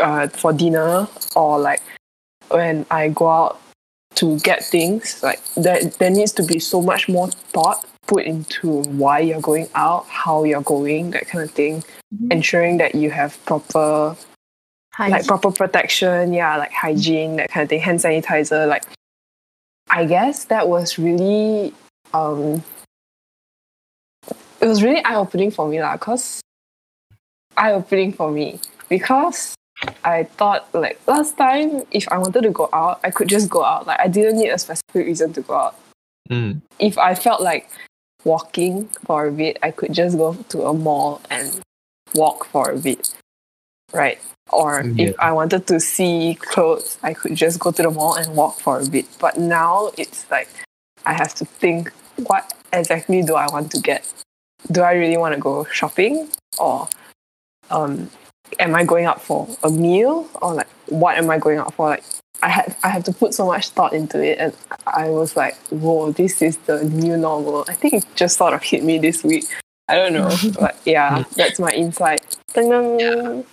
[0.00, 1.82] uh, for dinner, or like
[2.50, 3.60] when I go out
[4.16, 8.82] to get things like there, there needs to be so much more thought put into
[8.98, 11.84] why you're going out how you're going that kind of thing
[12.14, 12.32] Mhm.
[12.32, 14.16] ensuring that you have proper
[14.98, 18.66] like proper protection, yeah, like hygiene, that kind of thing, hand sanitizer.
[18.66, 18.82] Like,
[19.90, 21.72] I guess that was really,
[22.12, 22.64] um,
[24.60, 25.96] it was really eye opening for me, lah.
[25.98, 26.40] Cause
[27.56, 29.54] eye opening for me because
[30.02, 33.62] I thought like last time, if I wanted to go out, I could just go
[33.62, 33.86] out.
[33.86, 35.76] Like, I didn't need a specific reason to go out.
[36.28, 36.60] Mm.
[36.80, 37.70] If I felt like
[38.24, 41.60] walking for a bit, I could just go to a mall and
[42.14, 43.14] walk for a bit,
[43.92, 44.18] right?
[44.50, 45.08] Or Yeah.
[45.08, 48.60] if I wanted to see clothes, I could just go to the mall and walk
[48.60, 49.06] for a bit.
[49.18, 50.48] But now it's like
[51.06, 51.92] I have to think
[52.26, 54.12] what exactly do I want to get?
[54.70, 56.88] Do I really want to go shopping or
[57.70, 58.10] um
[58.58, 61.88] am I going out for a meal or like what am I going out for?
[61.90, 62.04] Like
[62.42, 64.52] I had I had to put so much thought into it and
[64.86, 67.64] I was like, whoa, this is the new normal.
[67.68, 69.44] I think it just sort of hit me this week.
[69.88, 70.30] I don't know.
[70.60, 72.36] but yeah, that's my insight.
[72.54, 73.44] Ding-dong.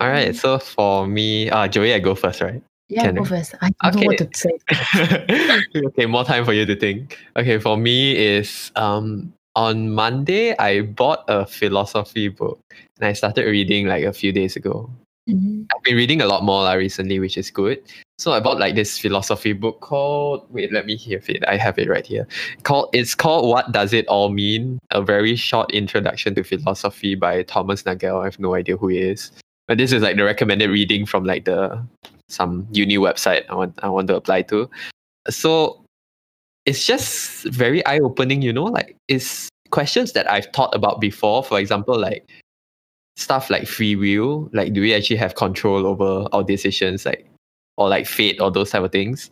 [0.00, 0.34] All right.
[0.34, 2.62] So for me, uh, Joey, I go first, right?
[2.88, 3.54] yeah, can go I- first.
[3.60, 5.60] I don't know what to say.
[5.86, 7.18] okay, more time for you to think.
[7.36, 12.60] Okay, for me is um on Monday I bought a philosophy book
[12.98, 14.90] and I started reading like a few days ago.
[15.28, 15.66] Mhm.
[15.74, 17.80] I've been reading a lot more lah recently, which is good.
[18.18, 21.42] So I bought like this philosophy book called wait, let me hear it.
[21.48, 22.28] I have it right here.
[22.62, 24.78] Called it's called What Does It All Mean?
[24.90, 28.20] A very short introduction to philosophy by Thomas Nagel.
[28.20, 29.32] I have no idea who he is.
[29.66, 31.82] But this is like the recommended reading from like the
[32.28, 34.68] some uni website I want I want to apply to.
[35.30, 35.80] So
[36.66, 41.42] it's just very eye opening, you know, like it's questions that I've thought about before.
[41.42, 42.28] For example, like
[43.16, 47.26] stuff like free will, like do we actually have control over our decisions, like
[47.76, 49.30] or like fate or those type of things,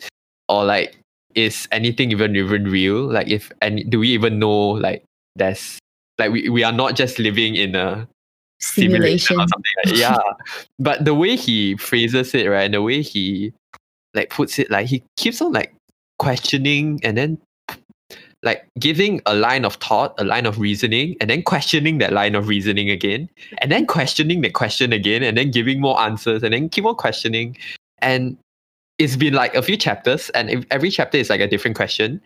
[0.49, 0.97] or like
[1.35, 3.05] is anything even even real?
[3.05, 5.05] Like if any, do we even know like
[5.37, 5.79] there's
[6.19, 8.07] like we, we are not just living in a
[8.61, 9.41] simulation Simulation.
[9.41, 10.19] or something like yeah
[10.79, 13.53] but the way he phrases it right and the way he
[14.15, 15.75] like puts it like he keeps on like
[16.19, 17.39] questioning and then
[18.43, 22.35] like giving a line of thought a line of reasoning and then questioning that line
[22.35, 23.29] of reasoning again
[23.59, 26.95] and then questioning the question again and then giving more answers and then keep on
[26.95, 27.57] questioning
[27.99, 28.37] and
[28.99, 32.21] it's been like a few chapters and every chapter is like a different question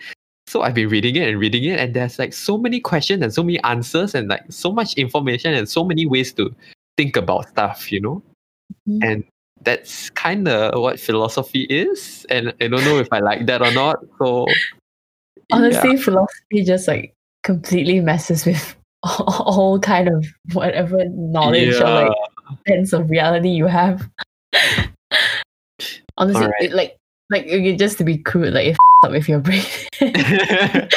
[0.47, 3.35] so I've been reading it and reading it, and there's like so many questions and
[3.35, 6.55] so many answers and like so much information and so many ways to
[6.97, 8.23] think about stuff, you know?
[8.89, 8.99] Mhm.
[9.03, 9.25] And
[9.63, 12.27] that's kind of what philosophy is.
[12.31, 13.99] And I don't know if I like that or not.
[14.19, 14.47] So,
[15.53, 22.13] Honestly, philosophy just like completely messes with all, kind of whatever knowledge or like
[22.67, 24.09] sense of reality you have.
[26.19, 26.63] Honestly, Alright.
[26.63, 26.97] it, like
[27.31, 27.47] like
[27.79, 29.63] just to be crude, like if up with your brain.
[30.01, 30.89] yeah.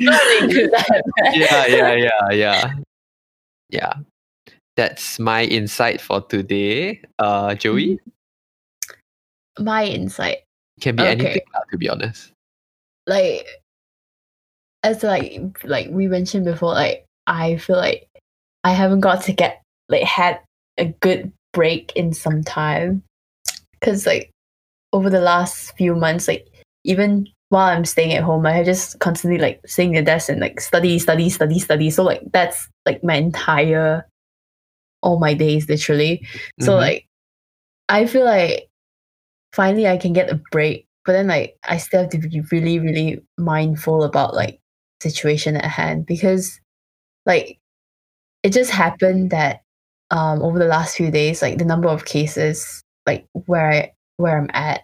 [0.00, 1.02] Not really good that
[1.34, 2.74] yeah, yeah, yeah, yeah.
[3.70, 3.92] Yeah.
[4.76, 7.00] That's my insight for today.
[7.18, 7.98] Uh, Joey,
[9.58, 10.38] My insight,
[10.80, 11.12] can be Okay.
[11.12, 11.42] anything,
[11.72, 12.32] to be honest.
[13.08, 13.46] Like
[14.84, 18.08] as like like we mentioned before, like I feel like
[18.62, 20.38] I haven't got to get like had
[20.78, 23.02] a good break in some time,
[23.80, 24.30] because like
[24.92, 26.46] over the last few months, like
[26.84, 30.28] even while I'm staying at home, I have just constantly like sitting at the desk
[30.28, 31.90] and like study, study, study, study.
[31.90, 34.06] So like that's like my entire
[35.02, 36.26] all my days literally.
[36.60, 36.78] So Mhm.
[36.78, 37.06] like
[37.88, 38.68] I feel like
[39.54, 42.78] finally I can get a break, but then like I still have to be really,
[42.78, 44.60] really mindful about like
[45.00, 46.60] situation at hand because
[47.24, 47.58] like
[48.42, 49.62] it just happened that
[50.10, 54.36] um over the last few days, like the number of cases like where I where
[54.36, 54.82] I'm at,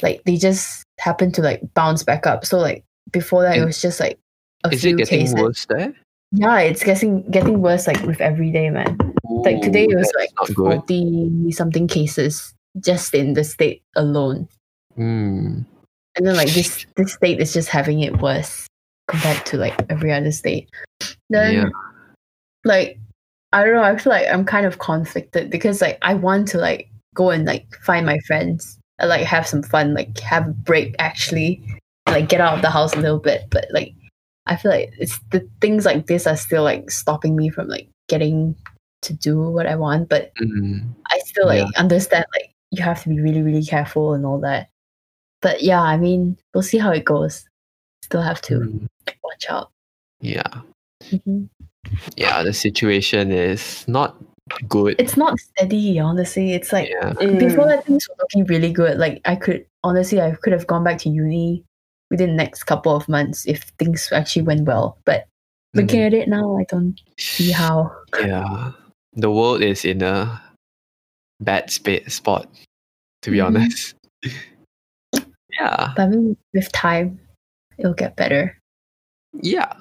[0.00, 2.44] like they just happen to like bounce back up.
[2.46, 4.16] So like before that it was just like
[4.62, 5.34] a Is few it getting cases.
[5.34, 5.92] worse there?
[6.30, 8.96] Yeah, it's getting getting worse like with every day, man
[9.44, 14.48] like today it was like 40 something cases just in the state alone
[14.96, 15.62] Hmm.
[16.16, 18.66] and then like this this state is just having it worse
[19.08, 20.68] compared to like every other state
[21.30, 21.68] then Yeah.
[22.64, 22.98] like
[23.52, 26.58] i don't know i feel like i'm kind of conflicted because like i want to
[26.58, 30.52] like go and like find my friends and like have some fun like have a
[30.52, 31.62] break actually
[32.08, 33.92] like get out of the house a little bit but like
[34.46, 37.88] i feel like it's the things like this are still like stopping me from like
[38.08, 38.54] getting
[39.02, 40.94] to do what i want but Mm.
[41.10, 41.80] I still like Yeah.
[41.80, 44.68] understand like you have to be really really careful and all that.
[45.44, 47.44] But yeah, I mean, we'll see how it goes.
[48.02, 48.88] Still have to Mm.
[49.22, 49.68] watch out.
[50.24, 50.48] Yeah.
[51.12, 51.48] Mhm.
[52.16, 52.42] Yeah.
[52.42, 54.16] The situation is not
[54.68, 54.96] good.
[54.98, 56.54] It's not steady, honestly.
[56.56, 57.12] It's like yeah.
[57.36, 58.96] before that things were looking really good.
[58.96, 61.62] Like I could honestly, I could have gone back to uni
[62.10, 64.96] within the next couple of months if things actually went well.
[65.04, 65.26] But
[65.74, 66.06] looking Mm.
[66.06, 67.92] at it now, I don't see how.
[68.18, 68.72] Yeah.
[69.12, 70.40] The world is in a
[71.40, 72.48] bad spa- spot,
[73.22, 73.46] to be Mhm.
[73.46, 73.94] honest.
[75.58, 75.92] yeah.
[75.96, 77.18] But I mean, with time,
[77.78, 78.56] it'll get better.
[79.42, 79.72] Yeah.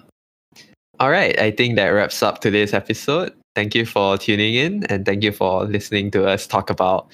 [1.00, 1.38] All right.
[1.40, 3.34] I think that wraps up today's episode.
[3.56, 7.08] Thank you for tuning in and thank you for listening to us talk about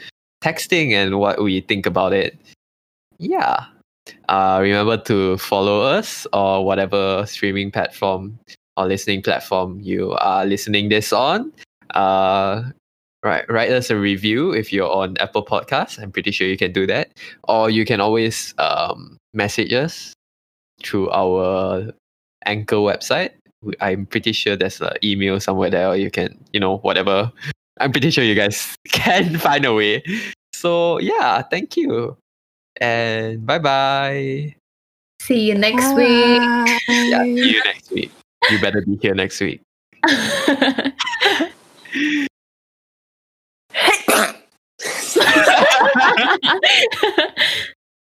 [0.44, 2.38] texting and what we think about it.
[3.18, 3.66] Yeah.
[4.28, 8.40] Uh, remember to follow us or whatever streaming platform
[8.78, 11.52] or listening platform you are listening this on.
[11.94, 12.64] Uh,
[13.24, 16.02] right, write us a review if you're on Apple Podcasts.
[16.02, 17.12] I'm pretty sure you can do that.
[17.48, 20.14] Or you can always um, message us
[20.84, 21.92] through our
[22.46, 23.32] Anchor website.
[23.82, 27.32] I'm pretty sure there's an email somewhere there, or you can, you know, whatever.
[27.80, 30.04] I'm pretty sure you guys can find a way.
[30.54, 32.18] So yeah, thank you,
[32.82, 34.56] and bye bye.
[35.22, 36.42] See you next week.
[36.88, 38.12] Yeah, see you next week.
[38.50, 39.62] You better be here next week.
[46.16, 46.60] ハハハ
[47.28, 47.39] ハ!